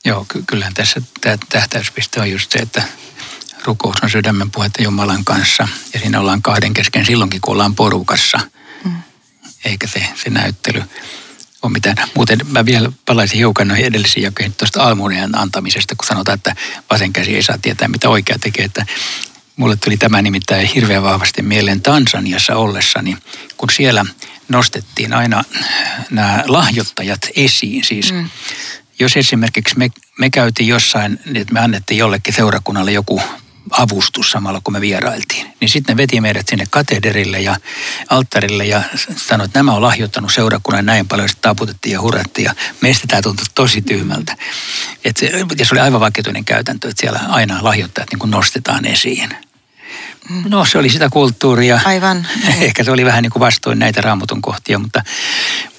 Joo, 0.04 0.26
ky- 0.28 0.44
kyllähän 0.46 0.74
tässä 0.74 1.02
tähtäyspiste 1.48 2.20
on 2.20 2.30
just 2.30 2.52
se, 2.52 2.58
että 2.58 2.82
rukous 3.64 3.96
on 4.02 4.10
sydämen 4.10 4.50
puhetta 4.50 4.82
Jumalan 4.82 5.24
kanssa 5.24 5.68
ja 5.94 6.00
siinä 6.00 6.20
ollaan 6.20 6.42
kahden 6.42 6.74
kesken 6.74 7.06
silloinkin, 7.06 7.40
kun 7.40 7.52
ollaan 7.52 7.74
porukassa. 7.74 8.40
Mm. 8.84 8.96
Eikä 9.64 9.86
se, 9.86 10.06
se 10.24 10.30
näyttely 10.30 10.82
ole 11.62 11.72
mitään. 11.72 11.96
Muuten 12.14 12.38
mä 12.48 12.64
vielä 12.64 12.92
palaisin 13.06 13.38
hiukan 13.38 13.68
noihin 13.68 13.86
edellisiin 13.86 14.22
jakeihin 14.22 14.52
tuosta 14.52 14.82
aamuuden 14.82 15.38
antamisesta, 15.38 15.94
kun 15.96 16.06
sanotaan, 16.06 16.34
että 16.34 16.56
vasen 16.90 17.12
käsi 17.12 17.36
ei 17.36 17.42
saa 17.42 17.58
tietää, 17.58 17.88
mitä 17.88 18.08
oikea 18.08 18.38
tekee. 18.38 18.64
Että 18.64 18.86
mulle 19.56 19.76
tuli 19.76 19.96
tämä 19.96 20.22
nimittäin 20.22 20.66
hirveän 20.66 21.02
vahvasti 21.02 21.42
mieleen 21.42 21.82
Tansaniassa 21.82 22.56
ollessani, 22.56 23.16
kun 23.56 23.70
siellä 23.70 24.04
nostettiin 24.48 25.12
aina 25.12 25.44
nämä 26.10 26.44
lahjoittajat 26.46 27.20
esiin. 27.36 27.84
Siis 27.84 28.12
mm. 28.12 28.28
jos 28.98 29.16
esimerkiksi 29.16 29.78
me, 29.78 29.90
me 30.18 30.30
käytiin 30.30 30.68
jossain, 30.68 31.20
niin 31.24 31.36
että 31.36 31.54
me 31.54 31.60
annettiin 31.60 31.98
jollekin 31.98 32.34
seurakunnalle 32.34 32.92
joku 32.92 33.22
avustus 33.70 34.30
samalla, 34.30 34.60
kun 34.64 34.72
me 34.72 34.80
vierailtiin. 34.80 35.46
Niin 35.60 35.68
sitten 35.68 35.96
veti 35.96 36.20
meidät 36.20 36.48
sinne 36.48 36.64
katederille 36.70 37.40
ja 37.40 37.56
alttarille 38.10 38.64
ja 38.64 38.82
sanoi, 39.16 39.44
että 39.44 39.58
nämä 39.58 39.72
on 39.72 39.82
lahjoittanut 39.82 40.32
seurakunnan 40.32 40.86
näin 40.86 41.08
paljon, 41.08 41.28
sitten 41.28 41.42
taputettiin 41.42 41.92
ja 41.92 42.00
hurattiin 42.00 42.44
ja 42.44 42.54
meistä 42.80 43.06
tämä 43.06 43.22
tuntui 43.22 43.46
tosi 43.54 43.82
tyhmältä. 43.82 44.36
Et 45.04 45.16
se, 45.16 45.26
ja 45.58 45.64
se 45.64 45.74
oli 45.74 45.80
aivan 45.80 46.00
vakituinen 46.00 46.44
käytäntö, 46.44 46.88
että 46.88 47.00
siellä 47.00 47.20
aina 47.28 47.58
lahjoittajat 47.62 48.08
niin 48.12 48.30
nostetaan 48.30 48.86
esiin. 48.86 49.36
No 50.48 50.64
se 50.64 50.78
oli 50.78 50.90
sitä 50.90 51.08
kulttuuria. 51.08 51.80
Aivan. 51.84 52.26
Ehkä 52.60 52.84
se 52.84 52.90
oli 52.90 53.04
vähän 53.04 53.22
niin 53.22 53.32
kuin 53.32 53.40
vastoin 53.40 53.78
näitä 53.78 54.00
raamatun 54.00 54.42
kohtia, 54.42 54.78
mutta, 54.78 55.02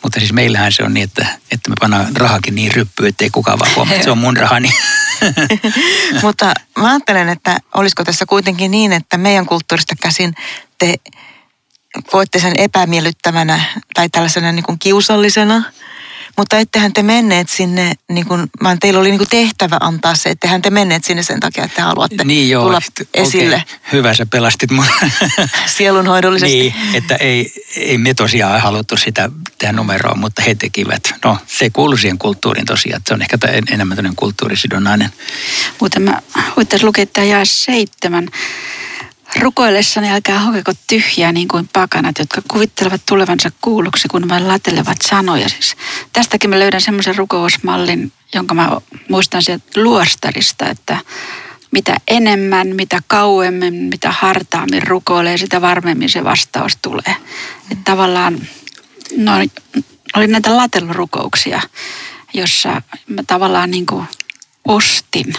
mutta 0.04 0.20
siis 0.20 0.34
meillähän 0.34 0.72
se 0.72 0.84
on 0.84 0.94
niin, 0.94 1.04
että, 1.04 1.28
että 1.52 1.70
me 1.70 1.76
pannaan 1.80 2.16
rahakin 2.16 2.56
niin 2.56 2.74
ryppyyn, 2.74 3.10
ettei 3.10 3.30
kukaan 3.30 3.60
vaan 3.60 3.72
huomaa, 3.76 3.94
että 3.94 4.04
se 4.04 4.12
on 4.12 4.18
mun 4.18 4.38
rahani. 4.38 4.70
Mutta 6.24 6.54
mä 6.80 6.90
ajattelen, 6.90 7.30
että 7.30 7.58
olisiko 7.74 8.04
tässä 8.04 8.26
kuitenkin 8.26 8.72
niin, 8.72 8.92
että 8.94 9.18
meidän 9.18 9.46
kulttuurista 9.46 9.96
käsin 10.02 10.36
te 10.78 10.96
koette 12.12 12.40
sen 12.40 12.54
epämiellyttävänä 12.58 13.60
tai 13.94 14.10
tällaisena 14.10 14.52
niin 14.52 14.64
kuin 14.64 14.80
kiusallisena. 14.80 15.64
Mutta 16.38 16.58
ettehän 16.58 16.94
te 16.94 17.04
menneet 17.04 17.50
sinne, 17.50 17.94
niin 18.10 18.26
kuin, 18.26 18.48
vaan 18.64 18.80
teillä 18.80 19.00
oli 19.00 19.10
niin 19.10 19.18
kuin 19.18 19.30
tehtävä 19.30 19.78
antaa 19.80 20.16
se, 20.16 20.30
ettehän 20.30 20.62
te 20.62 20.70
menneet 20.70 21.04
sinne 21.04 21.24
sen 21.24 21.40
takia, 21.40 21.64
että 21.64 21.76
te 21.76 21.82
haluatte 21.82 22.24
niin 22.24 22.50
joo, 22.50 22.64
tulla 22.64 22.78
okei, 22.78 23.24
esille 23.24 23.64
Hyvä, 23.92 24.14
sä 24.14 24.26
pelastit 24.26 24.72
mun. 24.72 24.86
sielunhoidollisesti. 25.78 26.58
niin, 26.58 26.74
että 26.94 27.16
ei, 27.16 27.54
ei 27.76 27.98
me 27.98 28.14
tosiaan 28.14 28.62
haluttu 28.62 28.98
sitä 28.98 29.30
tähän 29.58 29.76
numeroon, 29.76 30.20
mutta 30.20 30.42
he 30.42 30.56
tekivät. 30.56 31.14
No 31.24 31.38
se 31.48 31.70
kuuluu 31.70 31.98
siihen 31.98 32.18
kulttuuriin 32.18 32.66
tosiaan, 32.66 32.98
että 32.98 33.08
se 33.08 33.14
on 33.14 33.22
ehkä 33.22 33.38
tä- 33.38 33.48
enemmän 33.48 33.96
tämmöinen 33.98 34.16
kulttuurisidonnainen. 34.16 35.10
Mutta 35.80 36.00
mä 36.00 36.22
voittaisiin 36.58 36.88
lukea 36.88 37.06
tämä 37.06 37.26
jae 37.28 37.46
seitsemän. 37.46 38.28
Rukoillessani 39.40 40.12
älkää 40.12 40.40
hokeko 40.40 40.72
tyhjää 40.88 41.32
niin 41.32 41.48
kuin 41.48 41.70
pakanat, 41.74 42.20
jotka 42.20 42.42
kuvittelevat 42.48 43.02
tulevansa 43.06 43.52
kuulluksi, 43.62 44.08
kun 44.08 44.30
vain 44.30 44.48
latelevat 44.48 44.98
sanoja. 45.08 45.50
Siis 45.50 45.76
tästäkin 46.14 46.50
mä 46.50 46.60
löydän 46.60 46.82
semmoisen 46.82 47.16
rukousmallin, 47.16 48.12
jonka 48.36 48.54
mä 48.54 48.78
muistan 49.10 49.44
sieltä 49.44 49.66
luostarista, 49.76 50.70
että 50.70 50.98
mitä 51.72 51.98
enemmän, 52.08 52.68
mitä 52.68 53.00
kauemmin, 53.08 53.74
mitä 53.74 54.12
hartaammin 54.12 54.88
rukoilee, 54.88 55.38
sitä 55.38 55.62
varmemmin 55.62 56.10
se 56.10 56.24
vastaus 56.24 56.78
tulee. 56.82 57.16
Että 57.72 57.84
tavallaan 57.84 58.40
no, 59.18 59.32
oli 60.16 60.28
näitä 60.28 60.58
latelurukouksia, 60.58 61.62
jossa 62.34 62.82
mä 63.08 63.24
tavallaan 63.28 63.72
niin 63.72 63.86
kuin 63.86 64.06
ostin. 64.68 65.34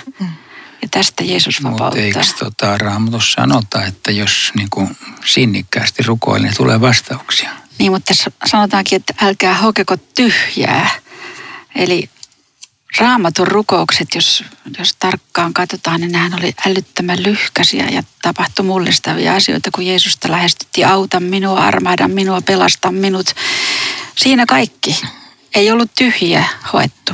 Ja 0.83 0.88
tästä 0.90 1.25
Jeesus 1.25 1.61
Mutta 1.61 1.75
vapauttaa. 1.75 2.02
eikö 2.02 2.21
tota, 2.38 2.78
Raamatussa 2.78 3.35
sanota, 3.35 3.85
että 3.85 4.12
jos 4.12 4.52
niin 4.56 4.71
kuin 4.71 4.97
sinnikkäästi 5.25 6.02
rukoilee, 6.02 6.49
niin 6.49 6.56
tulee 6.56 6.80
vastauksia? 6.80 7.50
Niin, 7.78 7.92
mutta 7.92 8.14
tässä 8.14 8.30
sanotaankin, 8.47 8.97
että 8.97 9.14
älkää 9.23 9.54
hokeko 9.54 9.97
tyhjää. 9.97 10.90
Eli 11.75 12.11
raamatun 12.99 13.47
rukoukset, 13.47 14.09
jos, 14.14 14.45
jos 14.78 14.97
tarkkaan 14.99 15.54
katsotaan, 15.54 16.00
niin 16.00 16.12
nehän 16.12 16.35
oli 16.35 16.54
älyttömän 16.66 17.23
lyhkäisiä 17.23 17.88
ja 17.88 18.02
tapahtui 18.23 18.64
mullistavia 18.64 19.35
asioita, 19.35 19.71
kun 19.75 19.87
Jeesusta 19.87 20.30
lähestyttiin, 20.30 20.87
auta 20.87 21.21
minua, 21.21 21.61
armahda 21.61 22.09
minua, 22.09 22.40
pelasta 22.40 22.92
minut. 22.92 23.26
Siinä 24.18 24.47
kaikki. 24.47 25.00
Ei 25.54 25.71
ollut 25.71 25.90
tyhjiä 25.99 26.45
hoettu. 26.73 27.12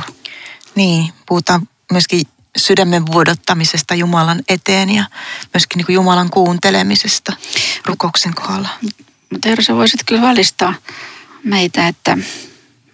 Niin, 0.75 1.13
puhutaan 1.25 1.69
myöskin 1.91 2.21
sydämen 2.57 3.05
vuodottamisesta 3.05 3.95
Jumalan 3.95 4.41
eteen 4.49 4.89
ja 4.89 5.05
myöskin 5.53 5.77
niin 5.77 5.85
kuin 5.85 5.93
Jumalan 5.93 6.29
kuuntelemisesta 6.29 7.33
rukouksen 7.85 8.33
kohdalla. 8.33 8.69
Mutta 9.31 9.49
Eero, 9.49 9.63
sä 9.63 9.75
voisit 9.75 10.03
kyllä 10.05 10.21
valistaa 10.21 10.73
meitä, 11.43 11.87
että 11.87 12.17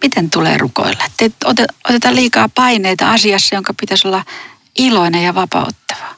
miten 0.03 0.29
tulee 0.29 0.57
rukoilla. 0.57 1.03
Että 1.05 1.25
et 1.25 1.35
ote- 1.45 1.73
oteta 1.89 2.15
liikaa 2.15 2.49
paineita 2.49 3.11
asiassa, 3.11 3.55
jonka 3.55 3.73
pitäisi 3.73 4.07
olla 4.07 4.25
iloinen 4.77 5.23
ja 5.23 5.35
vapauttava. 5.35 6.15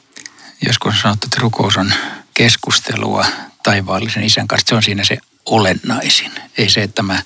Joskus 0.66 0.94
on 0.94 1.00
sanottu, 1.00 1.26
että 1.26 1.40
rukous 1.40 1.76
on 1.76 1.92
keskustelua 2.34 3.26
taivaallisen 3.62 4.24
isän 4.24 4.48
kanssa. 4.48 4.68
Se 4.68 4.74
on 4.74 4.82
siinä 4.82 5.04
se 5.04 5.18
olennaisin. 5.46 6.32
Ei 6.58 6.70
se, 6.70 6.82
että 6.82 7.02
mä 7.02 7.22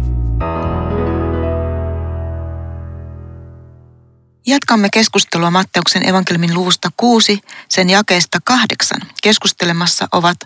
Jatkamme 4.45 4.89
keskustelua 4.93 5.51
Matteuksen 5.51 6.09
evankeliumin 6.09 6.53
luvusta 6.53 6.89
6, 6.97 7.39
sen 7.69 7.89
jakeesta 7.89 8.39
kahdeksan. 8.43 9.01
Keskustelemassa 9.23 10.07
ovat 10.11 10.37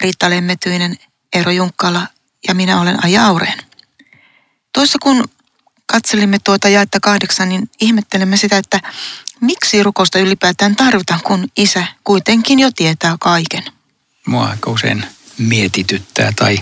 Riitta 0.00 0.30
Lemmetyinen, 0.30 0.96
Eero 1.32 1.50
Junkkala 1.50 2.06
ja 2.48 2.54
minä 2.54 2.80
olen 2.80 3.04
Aija 3.04 3.26
Aureen. 3.26 3.71
Tuossa 4.72 4.98
kun 5.02 5.24
katselimme 5.86 6.38
tuota 6.44 6.68
jaetta 6.68 7.00
kahdeksan, 7.00 7.48
niin 7.48 7.70
ihmettelemme 7.80 8.36
sitä, 8.36 8.58
että 8.58 8.80
miksi 9.40 9.82
rukousta 9.82 10.18
ylipäätään 10.18 10.76
tarvitaan, 10.76 11.20
kun 11.20 11.48
isä 11.56 11.84
kuitenkin 12.04 12.58
jo 12.58 12.70
tietää 12.76 13.16
kaiken. 13.20 13.64
Mua 14.26 14.46
aika 14.46 14.70
usein 14.70 15.06
mietityttää 15.38 16.32
tai 16.36 16.58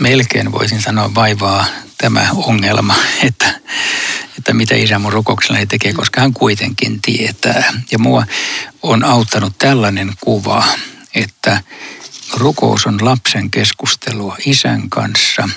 melkein 0.00 0.52
voisin 0.52 0.82
sanoa 0.82 1.14
vaivaa 1.14 1.64
tämä 1.98 2.26
ongelma, 2.34 2.94
että, 3.28 3.60
että 4.38 4.54
mitä 4.54 4.74
isä 4.74 4.98
mun 4.98 5.12
rukouksellani 5.12 5.66
tekee, 5.66 5.92
koska 5.92 6.20
hän 6.20 6.32
kuitenkin 6.32 7.02
tietää. 7.02 7.72
Ja 7.90 7.98
mua 7.98 8.26
on 8.82 9.04
auttanut 9.04 9.58
tällainen 9.58 10.12
kuva, 10.20 10.64
että 11.14 11.60
rukous 12.34 12.86
on 12.86 12.98
lapsen 13.04 13.50
keskustelua 13.50 14.36
isän 14.46 14.90
kanssa. 14.90 15.48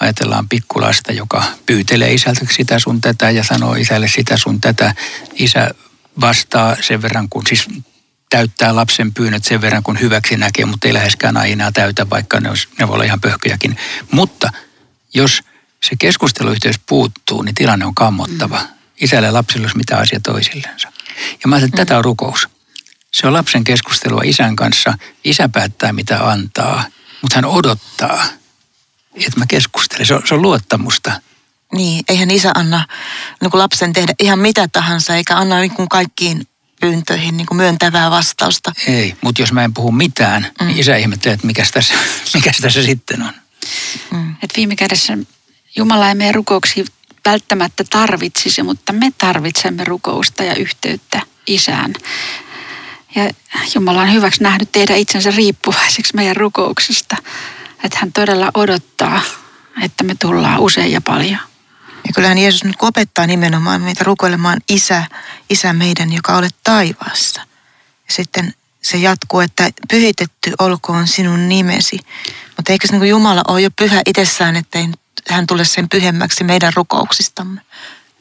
Ajatellaan 0.00 0.48
pikkulasta, 0.48 1.12
joka 1.12 1.44
pyytelee 1.66 2.12
isältä 2.12 2.46
sitä 2.56 2.78
sun 2.78 3.00
tätä 3.00 3.30
ja 3.30 3.44
sanoo 3.44 3.74
isälle 3.74 4.08
sitä 4.08 4.36
sun 4.36 4.60
tätä. 4.60 4.94
Isä 5.34 5.70
vastaa 6.20 6.76
sen 6.80 7.02
verran, 7.02 7.28
kun 7.28 7.46
siis 7.46 7.68
täyttää 8.30 8.76
lapsen 8.76 9.14
pyynnöt 9.14 9.44
sen 9.44 9.60
verran, 9.60 9.82
kun 9.82 10.00
hyväksi 10.00 10.36
näkee, 10.36 10.64
mutta 10.64 10.86
ei 10.86 10.94
läheskään 10.94 11.36
aina 11.36 11.72
täytä, 11.72 12.10
vaikka 12.10 12.40
ne, 12.40 12.48
olisi, 12.48 12.68
ne 12.78 12.88
voi 12.88 12.94
olla 12.94 13.04
ihan 13.04 13.20
pöhköjäkin. 13.20 13.76
Mutta 14.10 14.52
jos 15.14 15.42
se 15.82 15.96
keskusteluyhteys 15.98 16.76
puuttuu, 16.86 17.42
niin 17.42 17.54
tilanne 17.54 17.84
on 17.86 17.94
kammottava. 17.94 18.58
Mm. 18.58 18.68
Isällä 19.00 19.28
ja 19.28 19.32
lapsilla 19.32 19.64
olisi 19.64 19.76
mitä 19.76 19.96
asia 19.96 20.20
toisillensa. 20.20 20.92
Ja 21.42 21.48
mä 21.48 21.56
ajattelin, 21.56 21.64
että 21.74 21.84
tätä 21.84 21.98
on 21.98 22.04
rukous. 22.04 22.48
Se 23.12 23.26
on 23.26 23.32
lapsen 23.32 23.64
keskustelua 23.64 24.20
isän 24.24 24.56
kanssa. 24.56 24.94
Isä 25.24 25.48
päättää, 25.48 25.92
mitä 25.92 26.30
antaa, 26.30 26.84
mutta 27.22 27.34
hän 27.34 27.44
odottaa, 27.44 28.24
että 29.14 29.38
mä 29.38 29.46
keskustelen. 29.46 30.06
Se 30.06 30.14
on, 30.14 30.22
se 30.24 30.34
on 30.34 30.42
luottamusta. 30.42 31.20
Niin, 31.72 32.04
eihän 32.08 32.30
isä 32.30 32.52
anna 32.54 32.86
niin 33.40 33.50
kuin 33.50 33.58
lapsen 33.58 33.92
tehdä 33.92 34.14
ihan 34.20 34.38
mitä 34.38 34.68
tahansa, 34.68 35.16
eikä 35.16 35.36
anna 35.36 35.58
niin 35.58 35.70
kuin 35.70 35.88
kaikkiin 35.88 36.46
pyyntöihin 36.80 37.36
niin 37.36 37.46
kuin 37.46 37.56
myöntävää 37.56 38.10
vastausta. 38.10 38.72
Ei, 38.86 39.16
mutta 39.20 39.42
jos 39.42 39.52
mä 39.52 39.64
en 39.64 39.74
puhu 39.74 39.92
mitään, 39.92 40.42
niin 40.42 40.52
mm. 40.60 40.66
niin 40.66 40.78
isä 40.78 40.96
ihmettelee, 40.96 41.34
että 41.34 41.46
mikä 41.46 41.64
tässä, 41.72 41.94
mikäs 42.34 42.56
tässä 42.56 42.82
sitten 42.82 43.22
on. 43.22 43.32
Mm. 44.10 44.36
Et 44.42 44.52
viime 44.56 44.76
kädessä 44.76 45.18
Jumala 45.76 46.08
ei 46.08 46.14
meidän 46.14 46.34
rukouksia 46.34 46.84
välttämättä 47.24 47.84
tarvitsisi, 47.90 48.62
mutta 48.62 48.92
me 48.92 49.12
tarvitsemme 49.18 49.84
rukousta 49.84 50.44
ja 50.44 50.54
yhteyttä 50.54 51.22
isään. 51.46 51.94
Ja 53.14 53.30
Jumala 53.74 54.02
on 54.02 54.12
hyväksi 54.12 54.42
nähnyt 54.42 54.72
tehdä 54.72 54.96
itsensä 54.96 55.30
riippuvaiseksi 55.30 56.16
meidän 56.16 56.36
rukouksesta. 56.36 57.16
Että 57.84 57.98
hän 58.00 58.12
todella 58.12 58.50
odottaa, 58.54 59.22
että 59.82 60.04
me 60.04 60.14
tullaan 60.20 60.60
usein 60.60 60.92
ja 60.92 61.00
paljon. 61.00 61.40
Ja 62.06 62.12
kyllähän 62.14 62.38
Jeesus 62.38 62.64
nyt 62.64 62.76
opettaa 62.82 63.26
nimenomaan 63.26 63.82
meitä 63.82 64.04
rukoilemaan 64.04 64.60
Isä, 64.68 65.04
Isä 65.50 65.72
meidän, 65.72 66.12
joka 66.12 66.36
olet 66.36 66.56
taivaassa. 66.64 67.40
Ja 68.08 68.14
sitten 68.14 68.54
se 68.82 68.96
jatkuu, 68.96 69.40
että 69.40 69.70
pyhitetty 69.90 70.52
olkoon 70.58 71.08
sinun 71.08 71.48
nimesi. 71.48 71.98
Mutta 72.56 72.72
eikö 72.72 72.86
se 72.86 72.98
niin 72.98 73.08
Jumala 73.08 73.42
ole 73.48 73.60
jo 73.60 73.70
pyhä 73.70 74.02
itsessään, 74.06 74.56
että 74.56 74.78
hän 75.28 75.46
tule 75.46 75.64
sen 75.64 75.88
pyhemmäksi 75.88 76.44
meidän 76.44 76.72
rukouksistamme? 76.76 77.60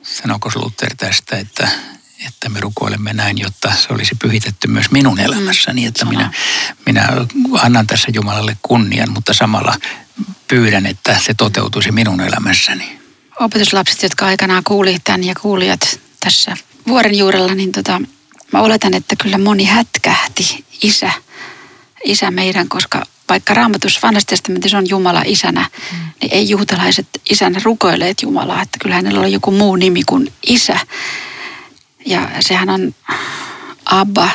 Sanoiko 0.04 0.52
Luther 0.56 0.96
tästä, 0.98 1.38
että, 1.38 1.70
että 2.28 2.50
me 2.50 2.60
rukoilemme 2.60 3.14
näin, 3.14 3.38
jotta 3.38 3.72
se 3.76 3.94
olisi 3.94 4.16
pyhitetty 4.22 4.68
myös 4.68 4.92
minun 4.92 5.20
elämässäni, 5.20 5.86
että 5.86 6.06
minä, 6.06 6.34
minä 6.86 7.08
annan 7.54 7.88
tässä 7.88 8.08
Jumalalle 8.14 8.58
kunnian, 8.62 9.12
mutta 9.12 9.34
samalla 9.34 9.76
pyydän, 10.48 10.86
että 10.86 11.20
se 11.26 11.34
toteutuisi 11.34 11.92
minun 11.92 12.22
elämässäni. 12.22 13.00
Opetuslapset, 13.40 14.04
jotka 14.04 14.26
aikanaan 14.26 14.64
kuuli 14.64 14.98
tämän 15.04 15.24
ja 15.24 15.34
kuulijat 15.42 16.00
tässä 16.20 16.58
vuoren 16.88 17.18
juurella, 17.18 17.56
niin 17.56 17.72
tota, 17.72 18.02
mä 18.54 18.62
oletan, 18.62 18.94
että 18.94 19.16
kyllä 19.16 19.38
moni 19.38 19.66
hätkähti 19.66 20.66
isä, 20.84 21.12
isä 22.04 22.32
meidän, 22.32 22.70
koska 22.70 23.06
vaikka 23.30 23.54
raamatus 23.54 24.04
vanhassa 24.04 24.28
testamentissa 24.28 24.78
on 24.78 24.90
Jumala 24.90 25.24
isänä, 25.26 25.70
mm. 25.92 25.98
niin 26.22 26.34
ei 26.34 26.50
juutalaiset 26.50 27.08
isänä 27.30 27.60
rukoilleet 27.64 28.22
Jumalaa, 28.22 28.62
että 28.62 28.78
kyllä 28.82 28.96
hänellä 28.96 29.20
on 29.20 29.32
joku 29.32 29.52
muu 29.52 29.76
nimi 29.76 30.04
kuin 30.04 30.34
isä. 30.48 30.80
Ja 32.10 32.30
sehän 32.40 32.70
on 32.70 32.96
Abba 33.86 34.30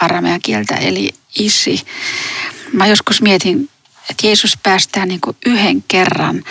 aramean 0.00 0.40
kieltä, 0.40 0.74
eli 0.74 1.10
isi. 1.38 1.86
Mä 2.72 2.86
joskus 2.86 3.22
mietin, 3.22 3.68
että 4.10 4.26
Jeesus 4.26 4.58
päästää 4.62 5.06
niin 5.06 5.20
kuin 5.20 5.36
yhden 5.46 5.82
kerran 5.88 6.44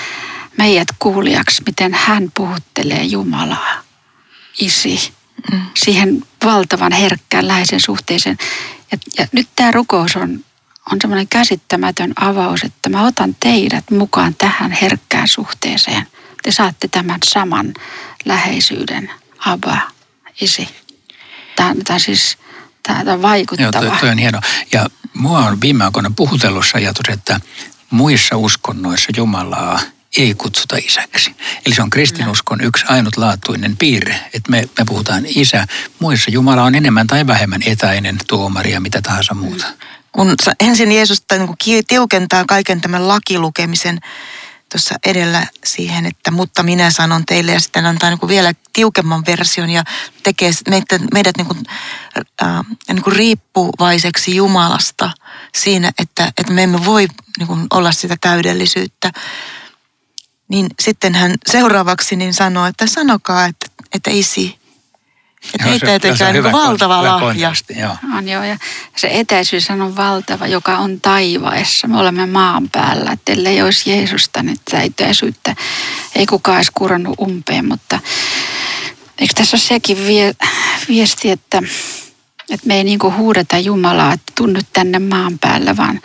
meidät 0.58 0.88
kuulijaksi, 1.00 1.64
miten 1.66 1.94
hän 1.94 2.32
puhuttelee 2.34 3.04
Jumalaa, 3.04 3.82
isi, 4.60 5.14
mm. 5.52 5.62
siihen 5.78 6.24
valtavan 6.46 6.92
herkkään 6.92 7.48
läheisen 7.48 7.80
suhteeseen. 7.80 8.38
Ja, 8.92 8.98
ja 9.18 9.28
nyt 9.32 9.48
tämä 9.56 9.72
rukous 9.72 10.16
on, 10.16 10.46
on 10.92 10.98
semmoinen 11.02 11.28
käsittämätön 11.28 12.14
avaus, 12.16 12.64
että 12.64 12.90
mä 12.90 13.08
otan 13.08 13.36
teidät 13.40 13.92
mukaan 13.92 14.36
tähän 14.36 14.72
herkkään 14.72 15.28
suhteeseen. 15.28 16.08
Te 16.44 16.52
saatte 16.52 16.88
tämän 16.88 17.20
saman 17.24 17.74
läheisyyden, 18.26 19.12
Abba, 19.46 19.78
isi. 20.42 20.70
Tämä, 21.56 21.76
tämä 21.84 22.00
siis 22.00 22.38
tämä 22.84 23.14
on 23.14 23.22
vaikuttava. 23.22 23.86
Joo, 23.86 23.90
toi, 23.90 24.00
toi 24.00 24.10
on 24.10 24.18
hieno. 24.18 24.40
Ja 24.72 24.88
mua 25.14 25.40
on 25.40 25.62
viime 25.62 25.84
aikoina 25.84 26.12
puhutellut 26.16 26.66
ajatus, 26.74 27.10
että 27.10 27.40
muissa 27.90 28.38
uskonnoissa 28.38 29.12
Jumalaa 29.18 29.80
ei 30.18 30.36
kutsuta 30.36 30.78
isäksi. 30.78 31.36
Eli 31.66 31.76
se 31.76 31.82
on 31.82 31.90
kristinuskon 31.90 32.62
yksi 32.62 32.86
ainutlaatuinen 32.90 33.78
piirre, 33.78 34.20
että 34.34 34.52
me, 34.52 34.70
me 34.80 34.86
puhutaan 34.86 35.24
isä. 35.28 35.68
Muissa 36.00 36.32
Jumala 36.32 36.64
on 36.64 36.76
enemmän 36.76 37.08
tai 37.08 37.28
vähemmän 37.28 37.62
etäinen 37.66 38.18
tuomari 38.28 38.72
ja 38.72 38.80
mitä 38.80 39.02
tahansa 39.02 39.34
muuta. 39.34 39.66
Kun 40.12 40.36
ensin 40.60 40.92
Jeesus 40.92 41.24
niin 41.66 41.84
tiukentaa 41.88 42.46
kaiken 42.48 42.82
tämän 42.82 43.08
lakilukemisen 43.08 44.00
tuossa 44.72 44.96
edellä 45.06 45.48
siihen, 45.66 46.06
että 46.06 46.32
mutta 46.32 46.64
minä 46.64 46.92
sanon 46.92 47.26
teille 47.26 47.52
ja 47.52 47.60
sitten 47.60 47.86
antaa 47.86 48.10
niin 48.10 48.20
kuin 48.20 48.28
vielä 48.28 48.54
tiukemman 48.74 49.26
version 49.26 49.70
ja 49.70 49.84
tekee 50.24 50.52
meidät, 50.70 51.02
meidät 51.14 51.38
niin 51.38 51.48
kuin, 51.48 51.64
äh, 52.44 52.66
niin 52.88 53.04
kuin 53.04 53.16
riippuvaiseksi 53.16 54.36
Jumalasta 54.36 55.12
siinä, 55.56 55.92
että, 56.00 56.32
että 56.38 56.54
me 56.54 56.64
emme 56.64 56.86
voi 56.86 57.08
niin 57.40 57.48
kuin 57.48 57.68
olla 57.74 57.92
sitä 57.92 58.18
täydellisyyttä. 58.22 59.12
Niin 60.48 60.68
sitten 60.80 61.16
hän 61.16 61.34
seuraavaksi 61.50 62.16
niin 62.16 62.34
sanoo, 62.34 62.66
että 62.66 62.88
sanokaa, 62.88 63.46
että, 63.46 63.68
että 63.94 64.12
isi, 64.12 64.61
että 65.46 65.64
joo, 65.64 65.72
heitä 65.72 65.96
etekään 65.96 66.34
niin 66.34 66.52
valtava 66.52 67.04
lahja. 67.04 67.54
Joo. 67.80 67.96
On 68.18 68.30
joo, 68.30 68.44
ja 68.44 68.58
se 68.96 69.10
etäisyys 69.12 69.70
on 69.70 69.96
valtava, 69.96 70.48
joka 70.48 70.78
on 70.78 71.02
taivaessa. 71.02 71.88
Me 71.88 72.00
olemme 72.00 72.26
maan 72.26 72.70
päällä, 72.70 73.12
että 73.12 73.32
ellei 73.32 73.62
olisi 73.62 73.90
Jeesusta, 73.90 74.44
niin 74.44 74.58
sitä 74.58 74.82
etäisyyttä 74.82 75.56
ei 76.16 76.26
kukaan 76.26 76.58
edes 76.58 76.72
kurannut 76.74 77.20
umpeen. 77.20 77.66
Mutta 77.66 78.00
eikö 79.20 79.34
tässä 79.34 79.56
ole 79.56 79.62
sekin 79.62 79.98
vie, 80.08 80.34
viesti, 80.88 81.32
että, 81.32 81.64
että 82.50 82.68
me 82.68 82.76
ei 82.78 82.84
niin 82.84 83.00
huudeta 83.18 83.58
Jumalaa, 83.58 84.14
että 84.14 84.32
tunnu 84.36 84.60
tänne 84.74 85.00
maan 85.00 85.40
päällä, 85.40 85.78
vaan 85.78 86.02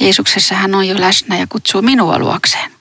Jeesuksessa 0.00 0.54
hän 0.54 0.74
on 0.74 0.88
jo 0.88 1.00
läsnä 1.00 1.38
ja 1.38 1.46
kutsuu 1.46 1.82
minua 1.82 2.18
luokseen. 2.18 2.71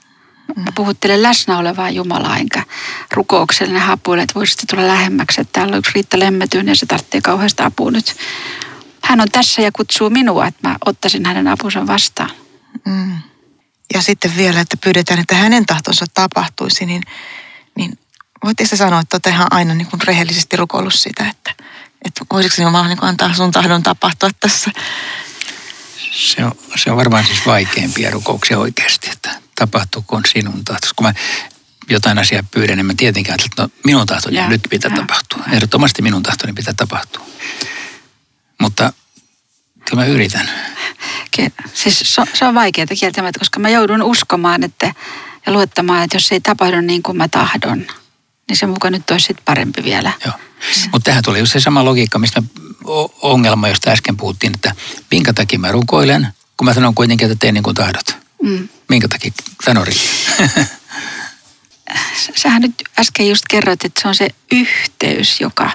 Mä 0.56 0.72
puhuttelen 0.76 1.24
läsnä 1.24 1.58
olevaa 1.58 1.90
Jumalaa, 1.90 2.38
enkä 2.38 2.64
rukouksellinen 3.12 3.82
hapuille, 3.82 4.24
että 4.24 4.36
voisitte 4.36 4.64
tulla 4.70 4.88
lähemmäksi. 4.88 5.42
Että 5.42 5.54
täällä 5.54 5.74
on 5.74 5.80
yksi 5.80 5.92
Riitta 5.96 6.20
Lemmetyn 6.20 6.68
ja 6.68 6.76
se 6.76 6.86
tarvitsee 6.86 7.22
kauheasta 7.22 7.66
apua 7.66 7.92
nyt. 7.92 8.16
Hän 9.04 9.22
on 9.22 9.32
tässä 9.32 9.62
ja 9.62 9.72
kutsuu 9.72 10.10
minua, 10.10 10.48
että 10.48 10.68
mä 10.68 10.76
ottaisin 10.86 11.26
hänen 11.26 11.48
apunsa 11.48 11.88
vastaan. 11.88 12.32
Mm. 12.86 13.16
Ja 13.94 14.02
sitten 14.02 14.36
vielä, 14.36 14.60
että 14.60 14.78
pyydetään, 14.78 15.20
että 15.20 15.36
hänen 15.36 15.66
tahtonsa 15.66 16.06
tapahtuisi, 16.14 16.86
niin, 16.86 17.04
niin 17.76 18.00
voitteko 18.44 18.68
se 18.68 18.76
sanoa, 18.76 19.00
että 19.00 19.16
olette 19.16 19.30
ihan 19.30 19.48
aina 19.52 19.74
niin 19.74 19.88
kuin 19.88 20.02
rehellisesti 20.02 20.58
rukoillut 20.58 20.94
sitä, 20.94 21.30
että, 21.30 21.64
että 22.06 22.26
voisiko 22.34 22.62
Jumala 22.62 22.88
niin 22.88 23.04
antaa 23.04 23.34
sun 23.34 23.52
tahdon 23.52 23.84
tapahtua 23.84 24.30
tässä? 24.40 24.72
Se 26.12 26.46
on, 26.46 26.52
se 26.76 26.92
on 26.92 26.98
varmaan 26.98 27.26
siis 27.26 27.46
vaikeimpia 27.46 28.12
rukouksia 28.12 28.60
oikeasti, 28.60 29.10
että 29.10 29.41
tapahtukoon 29.62 30.24
sinun 30.28 30.66
tahtosi. 30.66 30.94
Kun 30.96 31.06
mä 31.06 31.14
jotain 31.90 32.18
asiaa 32.18 32.44
pyydän, 32.52 32.78
niin 32.78 32.86
mä 32.86 32.94
tietenkin 32.98 33.32
ajattelen, 33.32 33.52
että 33.52 33.62
no, 33.62 33.70
minun 33.84 34.08
tahtoni 34.08 34.36
ja, 34.36 34.50
nyt 34.50 34.68
pitää 34.70 34.92
ja. 34.92 34.98
tapahtua. 34.98 35.44
Ehdottomasti 35.52 36.02
minun 36.02 36.24
tahtoni 36.24 36.54
pitää 36.54 36.74
tapahtua. 36.74 37.26
Mutta 38.62 38.94
kyllä 39.86 40.04
mä 40.04 40.06
yritän. 40.06 40.50
Siis 41.74 42.00
se, 42.00 42.22
se 42.34 42.46
on 42.46 42.56
vaikeaa 42.56 42.88
kieltämättä, 43.00 43.40
koska 43.40 43.60
mä 43.60 43.70
joudun 43.70 44.04
uskomaan 44.04 44.64
että, 44.64 44.94
ja 45.46 45.54
luottamaan, 45.54 46.04
että 46.04 46.16
jos 46.16 46.32
ei 46.32 46.42
tapahdu 46.42 46.82
niin 46.82 47.04
kuin 47.04 47.18
mä 47.18 47.28
tahdon, 47.28 47.88
niin 48.50 48.58
se 48.58 48.66
mukaan 48.66 48.94
nyt 48.94 49.12
olisi 49.12 49.26
sitten 49.26 49.46
parempi 49.46 49.84
vielä. 49.84 50.12
Joo. 50.26 50.34
Mutta 50.92 51.06
tähän 51.06 51.24
tuli 51.24 51.40
just 51.40 51.52
se 51.52 51.60
sama 51.60 51.86
logiikka, 51.86 52.20
mistä 52.20 52.44
ongelma, 53.22 53.68
josta 53.68 53.92
äsken 53.92 54.18
puhuttiin, 54.18 54.54
että 54.56 54.76
minkä 55.12 55.34
takia 55.34 55.60
mä 55.60 55.72
rukoilen, 55.72 56.28
kun 56.58 56.66
mä 56.66 56.74
sanon 56.74 56.96
kuitenkin, 56.96 57.32
että 57.32 57.40
teen 57.40 57.54
niin 57.54 57.64
kuin 57.64 57.76
tahdot. 57.76 58.21
Mm. 58.42 58.70
Minkä 58.90 59.08
takia? 59.08 59.32
Sanori. 59.66 59.94
Sähän 62.36 62.62
nyt 62.62 62.74
äsken 63.00 63.30
just 63.30 63.44
kerroit, 63.50 63.86
että 63.86 64.02
se 64.02 64.08
on 64.08 64.16
se 64.16 64.30
yhteys, 64.52 65.42
joka, 65.42 65.72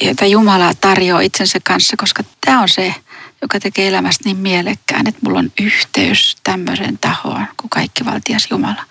jota 0.00 0.26
Jumala 0.26 0.74
tarjoaa 0.74 1.20
itsensä 1.20 1.58
kanssa, 1.64 1.96
koska 1.96 2.24
tämä 2.40 2.60
on 2.62 2.68
se, 2.68 2.94
joka 3.42 3.60
tekee 3.60 3.88
elämästä 3.88 4.24
niin 4.24 4.36
mielekkään, 4.36 5.06
että 5.06 5.20
mulla 5.24 5.38
on 5.38 5.52
yhteys 5.60 6.36
tämmöiseen 6.44 6.98
tahoon 6.98 7.46
kuin 7.56 7.70
kaikki 7.70 8.04
valtias 8.04 8.46
Jumala. 8.50 8.84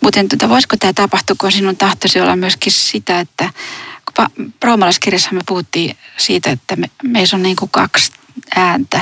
Mutta 0.00 0.20
tuota, 0.28 0.48
voisiko 0.48 0.76
tämä 0.76 0.92
tapahtua, 0.92 1.36
kun 1.40 1.52
sinun 1.52 1.76
tahtoisi 1.76 2.20
olla 2.20 2.36
myöskin 2.36 2.72
sitä, 2.72 3.20
että 3.20 3.50
roomalaiskirjassa 4.62 5.32
me 5.32 5.40
puhuttiin 5.46 5.96
siitä, 6.16 6.50
että 6.50 6.76
me, 6.76 6.90
meissä 7.02 7.36
on 7.36 7.42
niin 7.42 7.56
kuin 7.56 7.70
kaksi 7.70 8.12
ääntä 8.56 9.00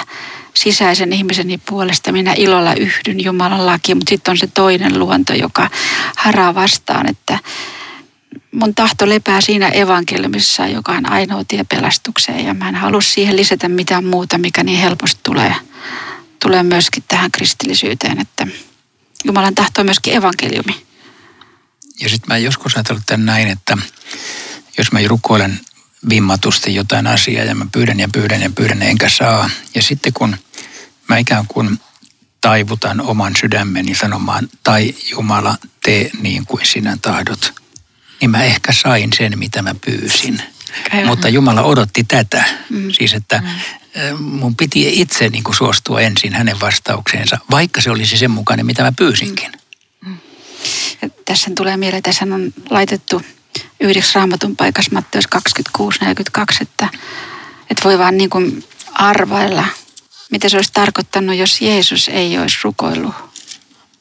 sisäisen 0.54 1.12
ihmiseni 1.12 1.58
puolesta. 1.58 2.12
Minä 2.12 2.34
ilolla 2.36 2.74
yhdyn 2.74 3.24
Jumalan 3.24 3.66
lakiin, 3.66 3.98
mutta 3.98 4.10
sitten 4.10 4.32
on 4.32 4.38
se 4.38 4.46
toinen 4.46 4.98
luonto, 4.98 5.34
joka 5.34 5.70
haraa 6.16 6.54
vastaan, 6.54 7.10
että 7.10 7.38
mun 8.52 8.74
tahto 8.74 9.08
lepää 9.08 9.40
siinä 9.40 9.68
evankeliumissa, 9.68 10.66
joka 10.66 10.92
on 10.92 11.12
ainoa 11.12 11.44
tie 11.48 11.64
pelastukseen. 11.64 12.46
Ja 12.46 12.54
mä 12.54 12.68
en 12.68 12.74
halua 12.74 13.00
siihen 13.00 13.36
lisätä 13.36 13.68
mitään 13.68 14.04
muuta, 14.04 14.38
mikä 14.38 14.64
niin 14.64 14.80
helposti 14.80 15.20
tulee, 15.22 15.54
tulee 16.42 16.62
myöskin 16.62 17.04
tähän 17.08 17.30
kristillisyyteen, 17.30 18.20
että 18.20 18.46
Jumalan 19.24 19.54
tahto 19.54 19.80
on 19.80 19.86
myöskin 19.86 20.14
evankeliumi. 20.14 20.84
Ja 22.00 22.08
sitten 22.08 22.28
mä 22.28 22.38
joskus 22.38 22.76
ajatellut 22.76 23.04
näin, 23.16 23.48
että 23.48 23.78
jos 24.78 24.92
mä 24.92 24.98
rukoilen 25.06 25.60
vimmatusti 26.08 26.74
jotain 26.74 27.06
asiaa 27.06 27.44
ja 27.44 27.54
mä 27.54 27.66
pyydän 27.72 28.00
ja 28.00 28.08
pyydän 28.12 28.42
ja 28.42 28.50
pyydän 28.50 28.82
enkä 28.82 29.08
saa. 29.08 29.50
Ja 29.74 29.82
sitten 29.82 30.12
kun 30.12 30.36
mä 31.08 31.18
ikään 31.18 31.46
kuin 31.48 31.80
taivutan 32.40 33.00
oman 33.00 33.36
sydämeni 33.40 33.94
sanomaan, 33.94 34.48
tai 34.62 34.94
Jumala, 35.10 35.58
tee 35.82 36.10
niin 36.20 36.46
kuin 36.46 36.66
sinä 36.66 36.98
tahdot, 37.02 37.52
niin 38.20 38.30
mä 38.30 38.42
ehkä 38.42 38.72
sain 38.72 39.12
sen, 39.12 39.38
mitä 39.38 39.62
mä 39.62 39.74
pyysin. 39.84 40.42
Kyllä. 40.90 41.06
Mutta 41.06 41.28
Jumala 41.28 41.62
odotti 41.62 42.04
tätä. 42.04 42.44
Mm. 42.70 42.90
Siis, 42.90 43.12
että 43.14 43.42
mm. 43.42 44.22
mun 44.22 44.56
piti 44.56 45.00
itse 45.00 45.28
niin 45.28 45.44
kuin 45.44 45.54
suostua 45.54 46.00
ensin 46.00 46.34
hänen 46.34 46.60
vastaukseensa, 46.60 47.38
vaikka 47.50 47.80
se 47.80 47.90
olisi 47.90 48.18
sen 48.18 48.30
mukainen, 48.30 48.66
mitä 48.66 48.82
mä 48.82 48.92
pyysinkin. 48.92 49.52
Mm. 50.06 50.16
Ja 51.02 51.08
tässä 51.24 51.50
tulee 51.56 51.76
mieleen, 51.76 52.02
tässä 52.02 52.24
on 52.24 52.52
laitettu 52.70 53.22
yhdeksi 53.80 54.14
raamatun 54.14 54.56
paikassa 54.56 54.90
Matteus 54.94 55.24
26.42, 55.34 56.56
että, 56.60 56.88
että 57.70 57.84
voi 57.84 57.98
vaan 57.98 58.16
niin 58.16 58.30
kuin 58.30 58.64
arvailla, 58.92 59.64
mitä 60.30 60.48
se 60.48 60.56
olisi 60.56 60.72
tarkoittanut, 60.72 61.36
jos 61.36 61.60
Jeesus 61.60 62.08
ei 62.08 62.38
olisi 62.38 62.56
rukoillut, 62.64 63.14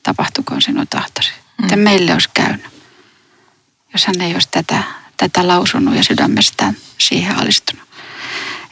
tapahtukoon 0.04 0.62
sinun 0.62 0.88
tahtosi. 0.88 1.32
Mm. 1.62 1.80
Meille 1.80 2.14
olisi 2.14 2.30
käynyt, 2.34 2.66
jos 3.94 4.06
hän 4.06 4.22
ei 4.22 4.34
olisi 4.34 4.50
tätä, 4.52 4.84
tätä 5.18 5.48
lausunut 5.48 5.96
ja 5.96 6.04
sydämestään 6.04 6.78
siihen 6.98 7.36
alistunut. 7.36 7.84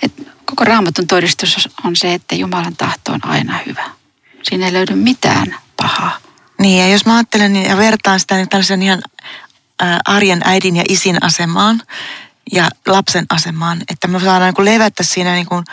Et 0.04 0.14
koko 0.46 0.64
raamatun 0.64 1.08
todistus 1.08 1.70
on 1.84 1.96
se, 1.96 2.14
että 2.14 2.36
Jumalan 2.36 2.76
tahto 2.76 3.12
on 3.12 3.26
aina 3.26 3.60
hyvä. 3.66 3.90
Siinä 4.44 4.66
ei 4.66 4.74
löydy 4.74 4.96
mitään 4.96 5.56
pahaa. 5.78 6.18
Niin 6.60 6.80
ja 6.80 6.88
jos 6.88 7.06
mä 7.06 7.16
ajattelen 7.16 7.56
ja 7.56 7.78
vertaan 7.78 8.20
sitä 8.20 8.36
niin 8.36 8.50
tällaisen 8.50 8.84
ihan 8.84 9.02
arjen 10.06 10.42
äidin 10.44 10.76
ja 10.76 10.84
isin 10.90 11.18
asemaan 11.24 11.82
ja 12.52 12.70
lapsen 12.88 13.26
asemaan, 13.30 13.82
että 13.92 14.08
me 14.08 14.20
saadaan 14.20 14.54
niin 14.58 14.66
levätä 14.66 15.04
siinä 15.04 15.34
niin 15.34 15.46
kuin 15.46 15.66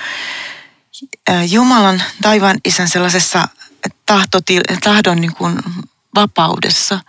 Jumalan 1.51 2.03
taivaan 2.23 2.59
isän 2.65 2.89
sellaisessa 2.89 3.49
tahtotil, 4.07 4.63
tahdon 4.85 5.21
niin 5.21 5.35
kuin 5.35 5.59
vapaudessa, 6.15 7.01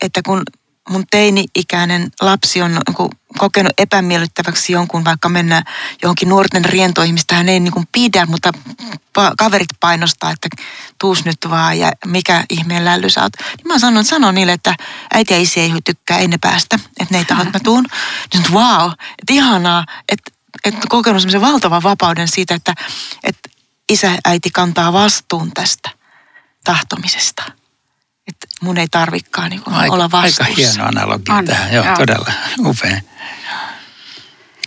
että 0.00 0.20
kun 0.26 0.42
mun 0.90 1.04
teini-ikäinen 1.10 2.10
lapsi 2.20 2.62
on 2.62 2.70
niin 2.70 3.10
kokenut 3.38 3.72
epämiellyttäväksi 3.78 4.72
jonkun, 4.72 5.04
vaikka 5.04 5.28
mennä 5.28 5.62
johonkin 6.02 6.28
nuorten 6.28 6.64
rientoihin, 6.64 7.14
mistä 7.14 7.34
hän 7.34 7.48
ei 7.48 7.60
niin 7.60 7.72
kuin 7.72 7.88
pidä, 7.92 8.26
mutta 8.26 8.52
kaverit 9.38 9.68
painostaa, 9.80 10.30
että 10.30 10.48
tuus 11.00 11.24
nyt 11.24 11.38
vaan 11.50 11.78
ja 11.78 11.92
mikä 12.06 12.44
ihmeen 12.50 12.84
lälly 12.84 13.10
sä 13.10 13.22
oot. 13.22 13.32
Niin 13.38 13.68
mä 13.68 13.78
sanon, 13.78 14.04
sanon 14.04 14.34
niille, 14.34 14.52
että 14.52 14.74
äiti 15.14 15.34
ja 15.34 15.40
isi 15.40 15.60
ei 15.60 15.72
tykkää, 15.84 16.18
ei 16.18 16.28
ne 16.28 16.38
päästä, 16.40 16.78
että 17.00 17.14
ne 17.14 17.18
ei 17.18 17.24
taho, 17.24 17.44
mä 17.44 17.50
tuun. 17.64 17.84
Niin 18.34 18.52
wow, 18.52 18.90
että 18.90 19.32
ihanaa, 19.32 19.84
että, 20.08 20.30
että 20.64 20.86
kokenut 20.88 21.22
semmoisen 21.22 21.40
valtavan 21.40 21.82
vapauden 21.82 22.28
siitä, 22.28 22.54
että, 22.54 22.74
että 23.22 23.50
isä 23.88 24.18
äiti 24.24 24.50
kantaa 24.50 24.92
vastuun 24.92 25.50
tästä 25.54 25.90
tahtomisesta 26.64 27.63
mun 28.62 28.78
ei 28.78 28.88
tarvikaan 28.90 29.50
niin 29.50 29.62
aika, 29.66 29.94
olla 29.94 30.10
vastuussa. 30.10 30.44
Aika 30.44 30.56
hieno 30.56 30.84
analogia 30.84 31.34
on, 31.34 31.44
tähän, 31.44 31.72
joo, 31.72 31.84
joo, 31.84 31.96
todella 31.96 32.32
upea. 32.58 33.00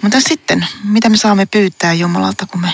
Mutta 0.01 0.21
sitten, 0.21 0.67
mitä 0.83 1.09
me 1.09 1.17
saamme 1.17 1.45
pyytää 1.45 1.93
Jumalalta, 1.93 2.45
kun 2.45 2.61
me 2.61 2.73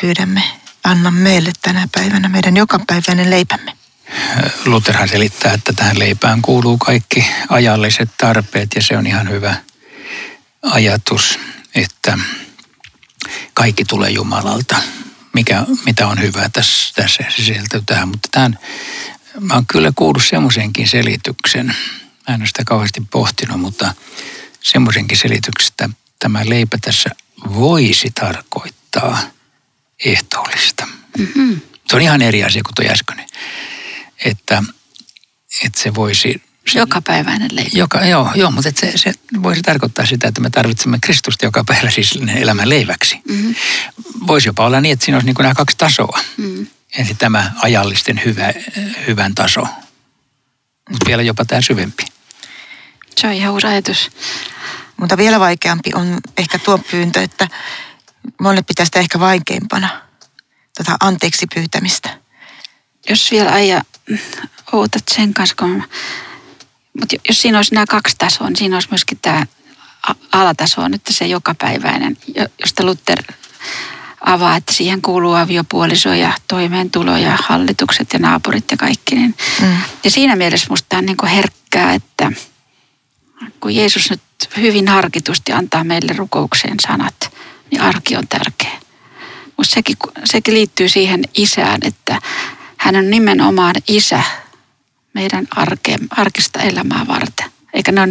pyydämme, 0.00 0.42
anna 0.84 1.10
meille 1.10 1.52
tänä 1.62 1.88
päivänä 1.94 2.28
meidän 2.28 2.56
jokapäiväinen 2.56 3.30
leipämme. 3.30 3.72
Lutherhan 4.64 5.08
selittää, 5.08 5.52
että 5.52 5.72
tähän 5.72 5.98
leipään 5.98 6.42
kuuluu 6.42 6.78
kaikki 6.78 7.26
ajalliset 7.48 8.10
tarpeet 8.18 8.74
ja 8.74 8.82
se 8.82 8.96
on 8.96 9.06
ihan 9.06 9.28
hyvä 9.28 9.56
ajatus, 10.62 11.38
että 11.74 12.18
kaikki 13.54 13.84
tulee 13.84 14.10
Jumalalta, 14.10 14.76
mikä, 15.32 15.64
mitä 15.84 16.06
on 16.06 16.20
hyvä 16.20 16.48
tässä, 16.52 16.94
tässä 16.94 17.24
sisältyy 17.36 17.82
tähän. 17.86 18.08
Mutta 18.08 18.28
tähän 18.32 18.58
mä 19.40 19.54
oon 19.54 19.66
kyllä 19.66 19.92
kuullut 19.94 20.24
semmoisenkin 20.24 20.88
selityksen, 20.88 21.66
mä 22.28 22.34
en 22.34 22.40
ole 22.40 22.46
sitä 22.46 22.62
kauheasti 22.64 23.02
pohtinut, 23.10 23.60
mutta 23.60 23.94
semmoisenkin 24.60 25.18
selityksen, 25.18 25.68
että 25.68 25.88
tämä 26.18 26.48
leipä 26.48 26.78
tässä 26.80 27.10
voisi 27.54 28.10
tarkoittaa 28.20 29.18
ehtoollista. 30.04 30.86
Mm-hmm. 31.18 31.60
Se 31.88 31.96
on 31.96 32.02
ihan 32.02 32.22
eri 32.22 32.44
asia 32.44 32.62
kuin 32.62 32.74
tuo 32.74 32.92
äskeinen. 32.92 33.26
Että, 34.24 34.62
että 35.64 35.82
se 35.82 35.94
voisi... 35.94 36.42
Jokapäiväinen 36.74 37.50
leipä. 37.52 37.70
Joka, 37.72 38.04
joo, 38.04 38.30
joo, 38.34 38.50
mutta 38.50 38.70
se, 38.74 38.92
se 38.98 39.12
voisi 39.42 39.62
tarkoittaa 39.62 40.06
sitä, 40.06 40.28
että 40.28 40.40
me 40.40 40.50
tarvitsemme 40.50 40.98
Kristusta 41.00 41.44
joka 41.44 41.64
päivä 41.64 41.90
siis 41.90 42.18
elämän 42.34 42.68
leiväksi. 42.68 43.20
Mm-hmm. 43.28 43.54
Voisi 44.26 44.48
jopa 44.48 44.66
olla 44.66 44.80
niin, 44.80 44.92
että 44.92 45.04
siinä 45.04 45.16
olisi 45.16 45.26
niin 45.26 45.34
kuin 45.34 45.44
nämä 45.44 45.54
kaksi 45.54 45.76
tasoa. 45.76 46.20
Mm-hmm 46.36 46.66
ensin 46.98 47.16
tämä 47.16 47.50
ajallisten 47.62 48.20
hyvä, 48.24 48.52
hyvän 49.06 49.34
taso, 49.34 49.60
mutta 50.90 51.06
vielä 51.06 51.22
jopa 51.22 51.44
tämä 51.44 51.60
syvempi. 51.60 52.04
Se 53.16 53.26
on 53.26 53.32
ihan 53.32 53.52
uusi 53.52 53.66
ajatus. 53.66 54.10
Mutta 54.96 55.16
vielä 55.16 55.40
vaikeampi 55.40 55.90
on 55.94 56.18
ehkä 56.36 56.58
tuo 56.58 56.78
pyyntö, 56.78 57.22
että 57.22 57.48
monelle 58.40 58.62
pitäisi 58.62 58.88
sitä 58.88 58.98
ehkä 59.00 59.20
vaikeimpana 59.20 60.02
tota 60.78 60.96
anteeksi 61.00 61.46
pyytämistä. 61.54 62.18
Jos 63.08 63.30
vielä 63.30 63.52
aja 63.52 63.82
ootat 64.72 65.02
sen 65.10 65.34
kanssa, 65.34 65.56
kun... 65.58 65.82
Mutta 67.00 67.16
jos 67.28 67.42
siinä 67.42 67.58
olisi 67.58 67.74
nämä 67.74 67.86
kaksi 67.86 68.16
tasoa, 68.18 68.46
niin 68.46 68.56
siinä 68.56 68.76
olisi 68.76 68.88
myöskin 68.90 69.18
tämä 69.22 69.46
alataso 70.32 70.80
on 70.80 70.90
nyt 70.90 71.02
se 71.10 71.26
jokapäiväinen, 71.26 72.16
josta 72.60 72.84
Luther 72.84 73.22
avaa, 74.26 74.56
että 74.56 74.72
siihen 74.72 75.02
kuuluu 75.02 75.34
aviopuoliso 75.34 76.14
ja 76.14 76.32
toimeentulo 76.48 77.16
ja 77.16 77.38
hallitukset 77.42 78.12
ja 78.12 78.18
naapurit 78.18 78.70
ja 78.70 78.76
kaikki. 78.76 79.14
Niin. 79.14 79.34
Mm. 79.62 79.76
Ja 80.04 80.10
siinä 80.10 80.36
mielessä 80.36 80.66
musta 80.70 80.98
on 80.98 81.06
niin 81.06 81.16
kuin 81.16 81.30
herkkää, 81.30 81.94
että 81.94 82.32
kun 83.60 83.74
Jeesus 83.74 84.10
nyt 84.10 84.20
hyvin 84.56 84.88
harkitusti 84.88 85.52
antaa 85.52 85.84
meille 85.84 86.12
rukoukseen 86.16 86.76
sanat, 86.80 87.32
niin 87.70 87.80
arki 87.80 88.16
on 88.16 88.28
tärkeä. 88.28 88.80
Mutta 89.56 89.74
sekin, 89.74 89.96
sekin 90.24 90.54
liittyy 90.54 90.88
siihen 90.88 91.22
isään, 91.36 91.80
että 91.82 92.20
hän 92.76 92.96
on 92.96 93.10
nimenomaan 93.10 93.74
isä 93.88 94.22
meidän 95.14 95.48
arke, 95.50 95.98
arkista 96.10 96.60
elämää 96.60 97.06
varten. 97.08 97.50
Eikä, 97.74 97.92
ne 97.92 98.00
on, 98.00 98.10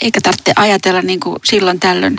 eikä 0.00 0.20
tarvitse 0.20 0.52
ajatella 0.56 1.02
niin 1.02 1.20
kuin 1.20 1.36
silloin 1.44 1.80
tällöin 1.80 2.18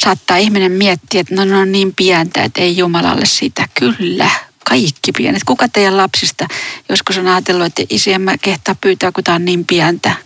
saattaa 0.00 0.36
ihminen 0.36 0.72
miettiä, 0.72 1.20
että 1.20 1.34
no, 1.34 1.44
ne 1.44 1.56
on 1.56 1.72
niin 1.72 1.94
pientä, 1.94 2.44
että 2.44 2.60
ei 2.60 2.76
Jumalalle 2.76 3.26
sitä. 3.26 3.68
Kyllä, 3.78 4.30
kaikki 4.68 5.12
pienet. 5.16 5.44
Kuka 5.44 5.68
teidän 5.68 5.96
lapsista 5.96 6.46
joskus 6.88 7.18
on 7.18 7.28
ajatellut, 7.28 7.66
että 7.66 7.82
isi 7.90 8.12
en 8.12 8.20
mä 8.20 8.38
kehtaa 8.38 8.76
pyytää, 8.80 9.12
kun 9.12 9.24
tämä 9.24 9.34
on 9.34 9.44
niin 9.44 9.64
pientä. 9.64 10.16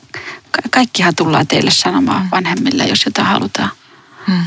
Ka- 0.51 0.69
kaikkihan 0.71 1.15
tullaan 1.15 1.47
teille 1.47 1.71
sanomaan 1.71 2.23
mm. 2.23 2.29
vanhemmille, 2.31 2.85
jos 2.85 3.05
jotain 3.07 3.29
halutaan. 3.29 3.71
Mm. 4.27 4.43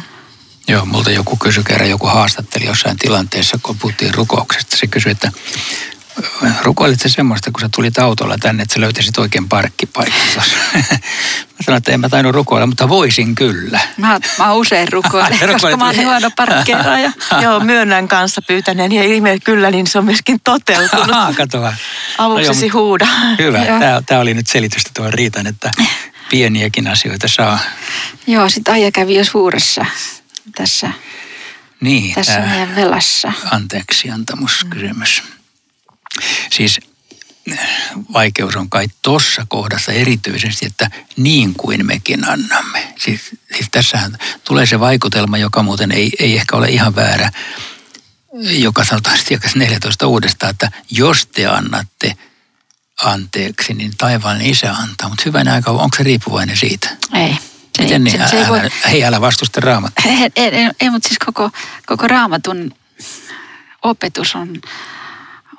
Joo, 0.67 0.85
multa 0.85 1.11
joku 1.11 1.37
kysyi 1.37 1.63
kerran, 1.63 1.89
joku 1.89 2.07
haastatteli 2.07 2.65
jossain 2.65 2.97
tilanteessa, 2.97 3.59
kun 3.63 3.77
puhuttiin 3.77 4.13
rukouksesta. 4.13 4.77
Se 4.77 4.87
kysyi, 4.87 5.11
että 5.11 5.31
rukoilit 6.63 7.01
sä 7.01 7.09
semmoista, 7.09 7.51
kun 7.51 7.61
sä 7.61 7.69
tulit 7.75 7.99
autolla 7.99 8.37
tänne, 8.37 8.63
että 8.63 8.73
sä 8.73 8.81
löytäisit 8.81 9.17
oikein 9.17 9.49
parkkipaikan 9.49 10.13
mä 11.61 11.65
sanoin, 11.65 11.77
että 11.77 11.91
en 11.91 11.99
mä 11.99 12.09
tainnut 12.09 12.35
rukoilla, 12.35 12.67
mutta 12.67 12.89
voisin 12.89 13.35
kyllä. 13.35 13.79
Mä, 13.97 14.19
mä 14.37 14.53
usein 14.53 14.91
rukoilen, 14.93 15.39
koska 15.51 15.77
mä 15.77 15.85
oon 15.85 15.95
huono 15.95 16.31
parkkeeraaja. 16.35 17.11
Joo, 17.43 17.59
myönnän 17.59 18.07
kanssa 18.07 18.41
pyytäneen 18.41 18.91
ja 18.91 19.03
ihme 19.03 19.39
kyllä, 19.43 19.71
niin 19.71 19.87
se 19.87 19.97
on 19.97 20.05
myöskin 20.05 20.39
toteutunut. 20.43 21.09
Aha, 21.09 21.33
katoa. 21.33 21.73
Avuksesi 22.17 22.67
no 22.67 22.73
huuda. 22.73 23.07
Hyvä, 23.39 23.65
tämä, 23.65 24.01
tämä 24.05 24.21
oli 24.21 24.33
nyt 24.33 24.47
selitystä 24.47 24.91
tuon 24.93 25.13
Riitan, 25.13 25.47
että 25.47 25.71
pieniäkin 26.29 26.87
asioita 26.87 27.27
saa. 27.27 27.59
Joo, 28.27 28.49
sitten 28.49 28.73
Aija 28.73 28.91
kävi 28.91 29.15
jo 29.15 29.25
suuressa 29.25 29.85
tässä 30.55 30.91
Niin, 31.81 32.15
tässä 32.15 32.39
meidän 32.39 32.75
velassa. 32.75 33.33
anteeksiantamuskysymys. 33.51 35.23
Siis 36.51 36.79
äh, 37.51 37.59
vaikeus 38.13 38.55
on 38.55 38.69
kai 38.69 38.87
tuossa 39.01 39.45
kohdassa 39.49 39.91
erityisesti, 39.91 40.65
että 40.65 40.89
niin 41.17 41.53
kuin 41.53 41.85
mekin 41.85 42.29
annamme. 42.29 42.93
Siis, 42.99 43.21
siis 43.55 43.67
tässähän 43.71 44.17
tulee 44.43 44.65
se 44.65 44.79
vaikutelma, 44.79 45.37
joka 45.37 45.63
muuten 45.63 45.91
ei, 45.91 46.11
ei 46.19 46.35
ehkä 46.37 46.55
ole 46.55 46.69
ihan 46.69 46.95
väärä, 46.95 47.31
joka 48.41 48.83
sanotaan 48.85 49.17
sitten 49.17 49.35
jakas 49.35 49.55
14 49.55 50.07
uudestaan, 50.07 50.49
että 50.49 50.71
jos 50.91 51.25
te 51.25 51.45
annatte 51.45 52.15
anteeksi, 53.03 53.73
niin 53.73 53.91
taivaan 53.97 54.41
isä 54.41 54.73
antaa. 54.73 55.09
Mutta 55.09 55.23
hyvänä 55.25 55.53
aika, 55.53 55.71
onko 55.71 55.97
se 55.97 56.03
riippuvainen 56.03 56.57
siitä? 56.57 56.89
Ei. 57.13 57.37
Se, 57.77 57.83
Miten 57.83 58.03
niin? 58.03 58.19
se, 58.19 58.27
se 58.27 58.35
ei 58.35 58.41
älä, 58.41 58.49
voi, 58.49 58.69
hei, 58.91 59.03
älä 59.03 59.21
vastusta 59.21 59.59
raamattua. 59.59 60.11
ei, 60.11 60.31
ei, 60.35 60.49
ei, 60.49 60.69
ei 60.81 60.89
mutta 60.89 61.07
siis 61.07 61.19
koko, 61.19 61.51
koko 61.85 62.07
raamatun 62.07 62.71
opetus 63.81 64.35
on, 64.35 64.61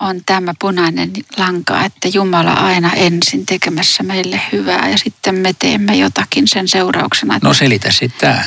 on 0.03 0.21
tämä 0.27 0.55
punainen 0.59 1.11
lanka, 1.37 1.85
että 1.85 2.09
Jumala 2.09 2.53
aina 2.53 2.93
ensin 2.93 3.47
tekemässä 3.47 4.03
meille 4.03 4.41
hyvää 4.53 4.89
ja 4.89 4.99
sitten 4.99 5.35
me 5.35 5.53
teemme 5.59 5.95
jotakin 5.97 6.49
sen 6.49 6.69
seurauksena. 6.69 7.39
No 7.43 7.55
selitä 7.55 7.91
sitten 7.91 8.21
tämä. 8.21 8.45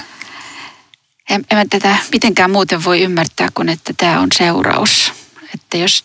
En, 1.30 1.46
en 1.52 1.70
tätä 1.70 1.96
mitenkään 2.12 2.52
muuten 2.52 2.84
voi 2.84 3.02
ymmärtää 3.02 3.48
kuin, 3.54 3.70
että 3.70 3.94
tämä 3.98 4.20
on 4.20 4.28
seuraus. 4.38 5.14
Että 5.54 5.78
jos, 5.78 6.04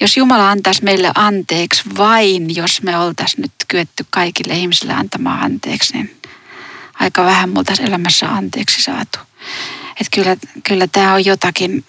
jos 0.00 0.16
Jumala 0.16 0.50
antaisi 0.50 0.84
meille 0.84 1.10
anteeksi 1.14 1.82
vain, 1.98 2.56
jos 2.56 2.82
me 2.82 2.98
oltaisiin 2.98 3.42
nyt 3.42 3.52
kyetty 3.68 4.06
kaikille 4.10 4.54
ihmisille 4.54 4.92
antamaan 4.92 5.42
anteeksi, 5.42 5.92
niin 5.92 6.16
aika 6.94 7.24
vähän 7.24 7.50
me 7.50 7.58
oltaisiin 7.58 7.88
elämässä 7.88 8.28
anteeksi 8.28 8.82
saatu. 8.82 9.18
Että 9.90 10.10
kyllä, 10.14 10.36
kyllä 10.62 10.86
tämä 10.86 11.14
on 11.14 11.24
jotakin, 11.24 11.84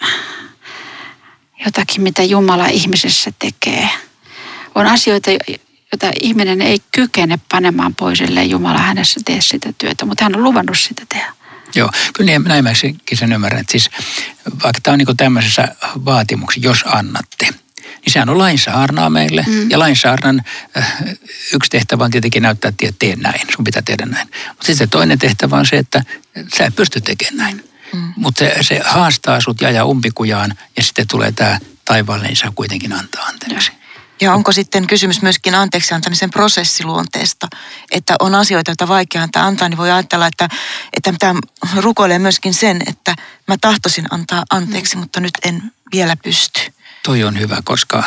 jotakin, 1.65 2.01
mitä 2.01 2.23
Jumala 2.23 2.67
ihmisessä 2.67 3.31
tekee. 3.39 3.89
On 4.75 4.85
asioita, 4.85 5.31
joita 5.31 6.11
ihminen 6.21 6.61
ei 6.61 6.81
kykene 6.91 7.39
panemaan 7.51 7.95
pois, 7.95 8.21
ellei 8.21 8.49
Jumala 8.49 8.79
hänessä 8.79 9.19
tee 9.25 9.41
sitä 9.41 9.73
työtä, 9.77 10.05
mutta 10.05 10.23
hän 10.23 10.35
on 10.35 10.43
luvannut 10.43 10.79
sitä 10.79 11.05
tehdä. 11.09 11.33
Joo, 11.75 11.89
kyllä 12.13 12.31
niin, 12.31 12.43
näin 12.43 12.63
mäkin 12.63 12.97
sen 13.13 13.33
ymmärrän. 13.33 13.61
Että 13.61 13.71
siis, 13.71 13.89
vaikka 14.63 14.81
tämä 14.83 14.93
on 14.93 14.97
niin 14.97 15.17
tämmöisessä 15.17 15.75
vaatimuksessa, 16.05 16.69
jos 16.69 16.83
annatte, 16.85 17.47
niin 17.81 18.13
sehän 18.13 18.29
on 18.29 18.37
lainsaarnaa 18.37 19.09
meille. 19.09 19.45
Mm. 19.47 19.69
Ja 19.69 19.79
lainsaarnan 19.79 20.41
äh, 20.77 20.95
yksi 21.53 21.69
tehtävä 21.69 22.03
on 22.03 22.11
tietenkin 22.11 22.43
näyttää, 22.43 22.69
että 22.69 22.93
tee 22.99 23.15
näin, 23.15 23.41
sun 23.55 23.65
pitää 23.65 23.81
tehdä 23.81 24.05
näin. 24.05 24.27
Mutta 24.47 24.65
sitten 24.65 24.89
toinen 24.89 25.19
tehtävä 25.19 25.57
on 25.57 25.65
se, 25.65 25.77
että 25.77 26.03
sä 26.57 26.65
et 26.65 26.75
pysty 26.75 27.01
tekemään 27.01 27.37
näin. 27.37 27.66
Mm. 27.93 28.13
Mutta 28.15 28.39
se, 28.39 28.56
se 28.62 28.82
haastaa 28.86 29.41
sut 29.41 29.62
ja 29.62 29.86
umpikujaan 29.86 30.54
ja 30.78 30.84
sitten 30.84 31.08
tulee 31.08 31.32
tämä 31.32 31.60
taivaallinen 31.86 32.34
isä 32.34 32.52
kuitenkin 32.56 32.93
antaa 32.93 33.23
anteeksi. 33.23 33.71
Ja 34.21 34.34
onko 34.34 34.52
sitten 34.52 34.88
kysymys 34.88 35.21
myöskin 35.21 35.56
anteeksi 35.56 35.93
antamisen 35.93 36.30
prosessiluonteesta, 36.30 37.47
että 37.91 38.15
on 38.19 38.36
asioita, 38.36 38.71
joita 38.71 38.88
vaikea 38.88 39.23
antaa 39.23 39.45
antaa, 39.45 39.69
niin 39.69 39.78
voi 39.78 39.91
ajatella, 39.91 40.28
että, 40.28 40.50
että 40.93 41.13
tämä 41.19 41.39
rukoilee 41.76 42.19
myöskin 42.19 42.54
sen, 42.54 42.82
että 42.88 43.15
mä 43.47 43.56
tahtoisin 43.62 44.06
antaa 44.12 44.43
anteeksi, 44.50 44.95
mm. 44.95 45.00
mutta 45.00 45.19
nyt 45.19 45.34
en 45.45 45.71
vielä 45.91 46.17
pysty. 46.23 46.62
Toi 47.04 47.23
on 47.23 47.39
hyvä, 47.39 47.62
koska, 47.63 48.04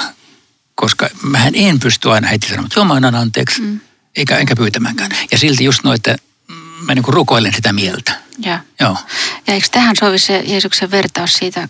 koska 0.74 1.08
mähän 1.22 1.54
en 1.56 1.80
pysty 1.80 2.10
aina 2.10 2.28
heti 2.28 2.46
sanomaan, 2.46 2.66
että 2.66 2.78
joo 2.78 2.84
mä 2.84 2.94
annan 2.94 3.14
anteeksi, 3.14 3.62
mm. 3.62 3.80
eikä, 4.16 4.36
enkä 4.36 4.56
pyytämäänkään. 4.56 5.10
Ja 5.30 5.38
silti 5.38 5.64
just 5.64 5.84
noin, 5.84 5.96
että 5.96 6.16
mä 6.80 6.94
niin 6.94 7.04
rukoilen 7.06 7.54
sitä 7.54 7.72
mieltä. 7.72 8.20
Ja. 8.38 8.60
Joo. 8.80 8.96
Ja 9.50 9.54
eikö 9.54 9.68
tähän 9.70 9.96
sovi 9.96 10.18
se 10.18 10.42
Jeesuksen 10.46 10.90
vertaus 10.90 11.34
siitä 11.34 11.68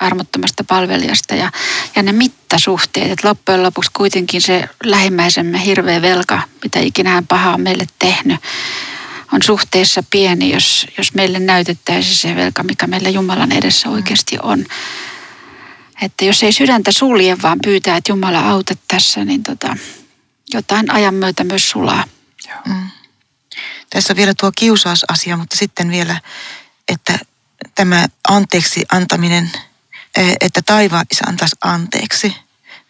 armottomasta 0.00 0.64
palvelijasta 0.64 1.34
ja, 1.34 1.52
ja 1.96 2.02
ne 2.02 2.12
mittasuhteet, 2.12 3.10
että 3.10 3.28
loppujen 3.28 3.62
lopuksi 3.62 3.90
kuitenkin 3.94 4.40
se 4.40 4.68
lähimmäisemme 4.84 5.64
hirveä 5.64 6.02
velka, 6.02 6.42
mitä 6.64 6.80
ikinä 6.80 7.10
hän 7.10 7.26
pahaa 7.26 7.54
on 7.54 7.60
meille 7.60 7.86
tehnyt, 7.98 8.40
on 9.32 9.42
suhteessa 9.42 10.02
pieni, 10.10 10.52
jos, 10.52 10.86
jos 10.98 11.14
meille 11.14 11.38
näytettäisiin 11.38 12.16
se 12.16 12.36
velka, 12.36 12.62
mikä 12.62 12.86
meillä 12.86 13.08
Jumalan 13.08 13.52
edessä 13.52 13.88
oikeasti 13.88 14.38
on. 14.42 14.64
Että 16.02 16.24
jos 16.24 16.42
ei 16.42 16.52
sydäntä 16.52 16.92
sulje, 16.92 17.36
vaan 17.42 17.58
pyytää, 17.64 17.96
että 17.96 18.12
Jumala 18.12 18.50
auta 18.50 18.74
tässä, 18.88 19.24
niin 19.24 19.42
tota, 19.42 19.76
jotain 20.54 20.90
ajan 20.90 21.14
myötä 21.14 21.44
myös 21.44 21.70
sulaa. 21.70 22.04
Mm. 22.66 22.88
Tässä 23.90 24.12
on 24.12 24.16
vielä 24.16 24.34
tuo 24.40 24.52
kiusausasia, 24.56 25.36
mutta 25.36 25.56
sitten 25.56 25.90
vielä, 25.90 26.20
että 26.88 27.18
tämä 27.74 28.06
anteeksi 28.28 28.84
antaminen, 28.92 29.50
eh, 30.16 30.36
että 30.40 30.62
taivaan 30.62 31.06
isä 31.12 31.24
antaisi 31.26 31.56
anteeksi, 31.64 32.36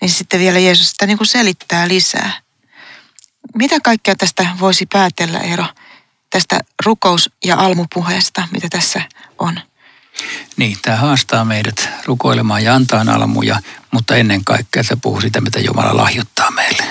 niin 0.00 0.10
sitten 0.10 0.40
vielä 0.40 0.58
Jeesus 0.58 0.90
sitä 0.90 1.06
niin 1.06 1.18
kuin 1.18 1.26
selittää 1.26 1.88
lisää. 1.88 2.40
Mitä 3.54 3.76
kaikkea 3.80 4.16
tästä 4.16 4.46
voisi 4.60 4.86
päätellä, 4.92 5.40
Eero, 5.40 5.66
tästä 6.30 6.60
rukous- 6.84 7.30
ja 7.44 7.56
almupuheesta, 7.56 8.48
mitä 8.52 8.68
tässä 8.70 9.02
on? 9.38 9.60
Niin, 10.56 10.78
tämä 10.82 10.96
haastaa 10.96 11.44
meidät 11.44 11.88
rukoilemaan 12.04 12.64
ja 12.64 12.74
antaa 12.74 13.04
almuja, 13.14 13.60
mutta 13.90 14.16
ennen 14.16 14.44
kaikkea 14.44 14.82
se 14.82 14.96
puhuu 14.96 15.20
sitä, 15.20 15.40
mitä 15.40 15.60
Jumala 15.60 15.96
lahjoittaa 15.96 16.50
meille. 16.50 16.84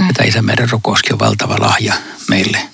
Mm. 0.00 0.10
Että 0.10 0.24
isä 0.24 0.42
meidän 0.42 0.70
rukouskin 0.70 1.12
on 1.12 1.18
valtava 1.18 1.56
lahja 1.60 1.94
meille. 2.28 2.69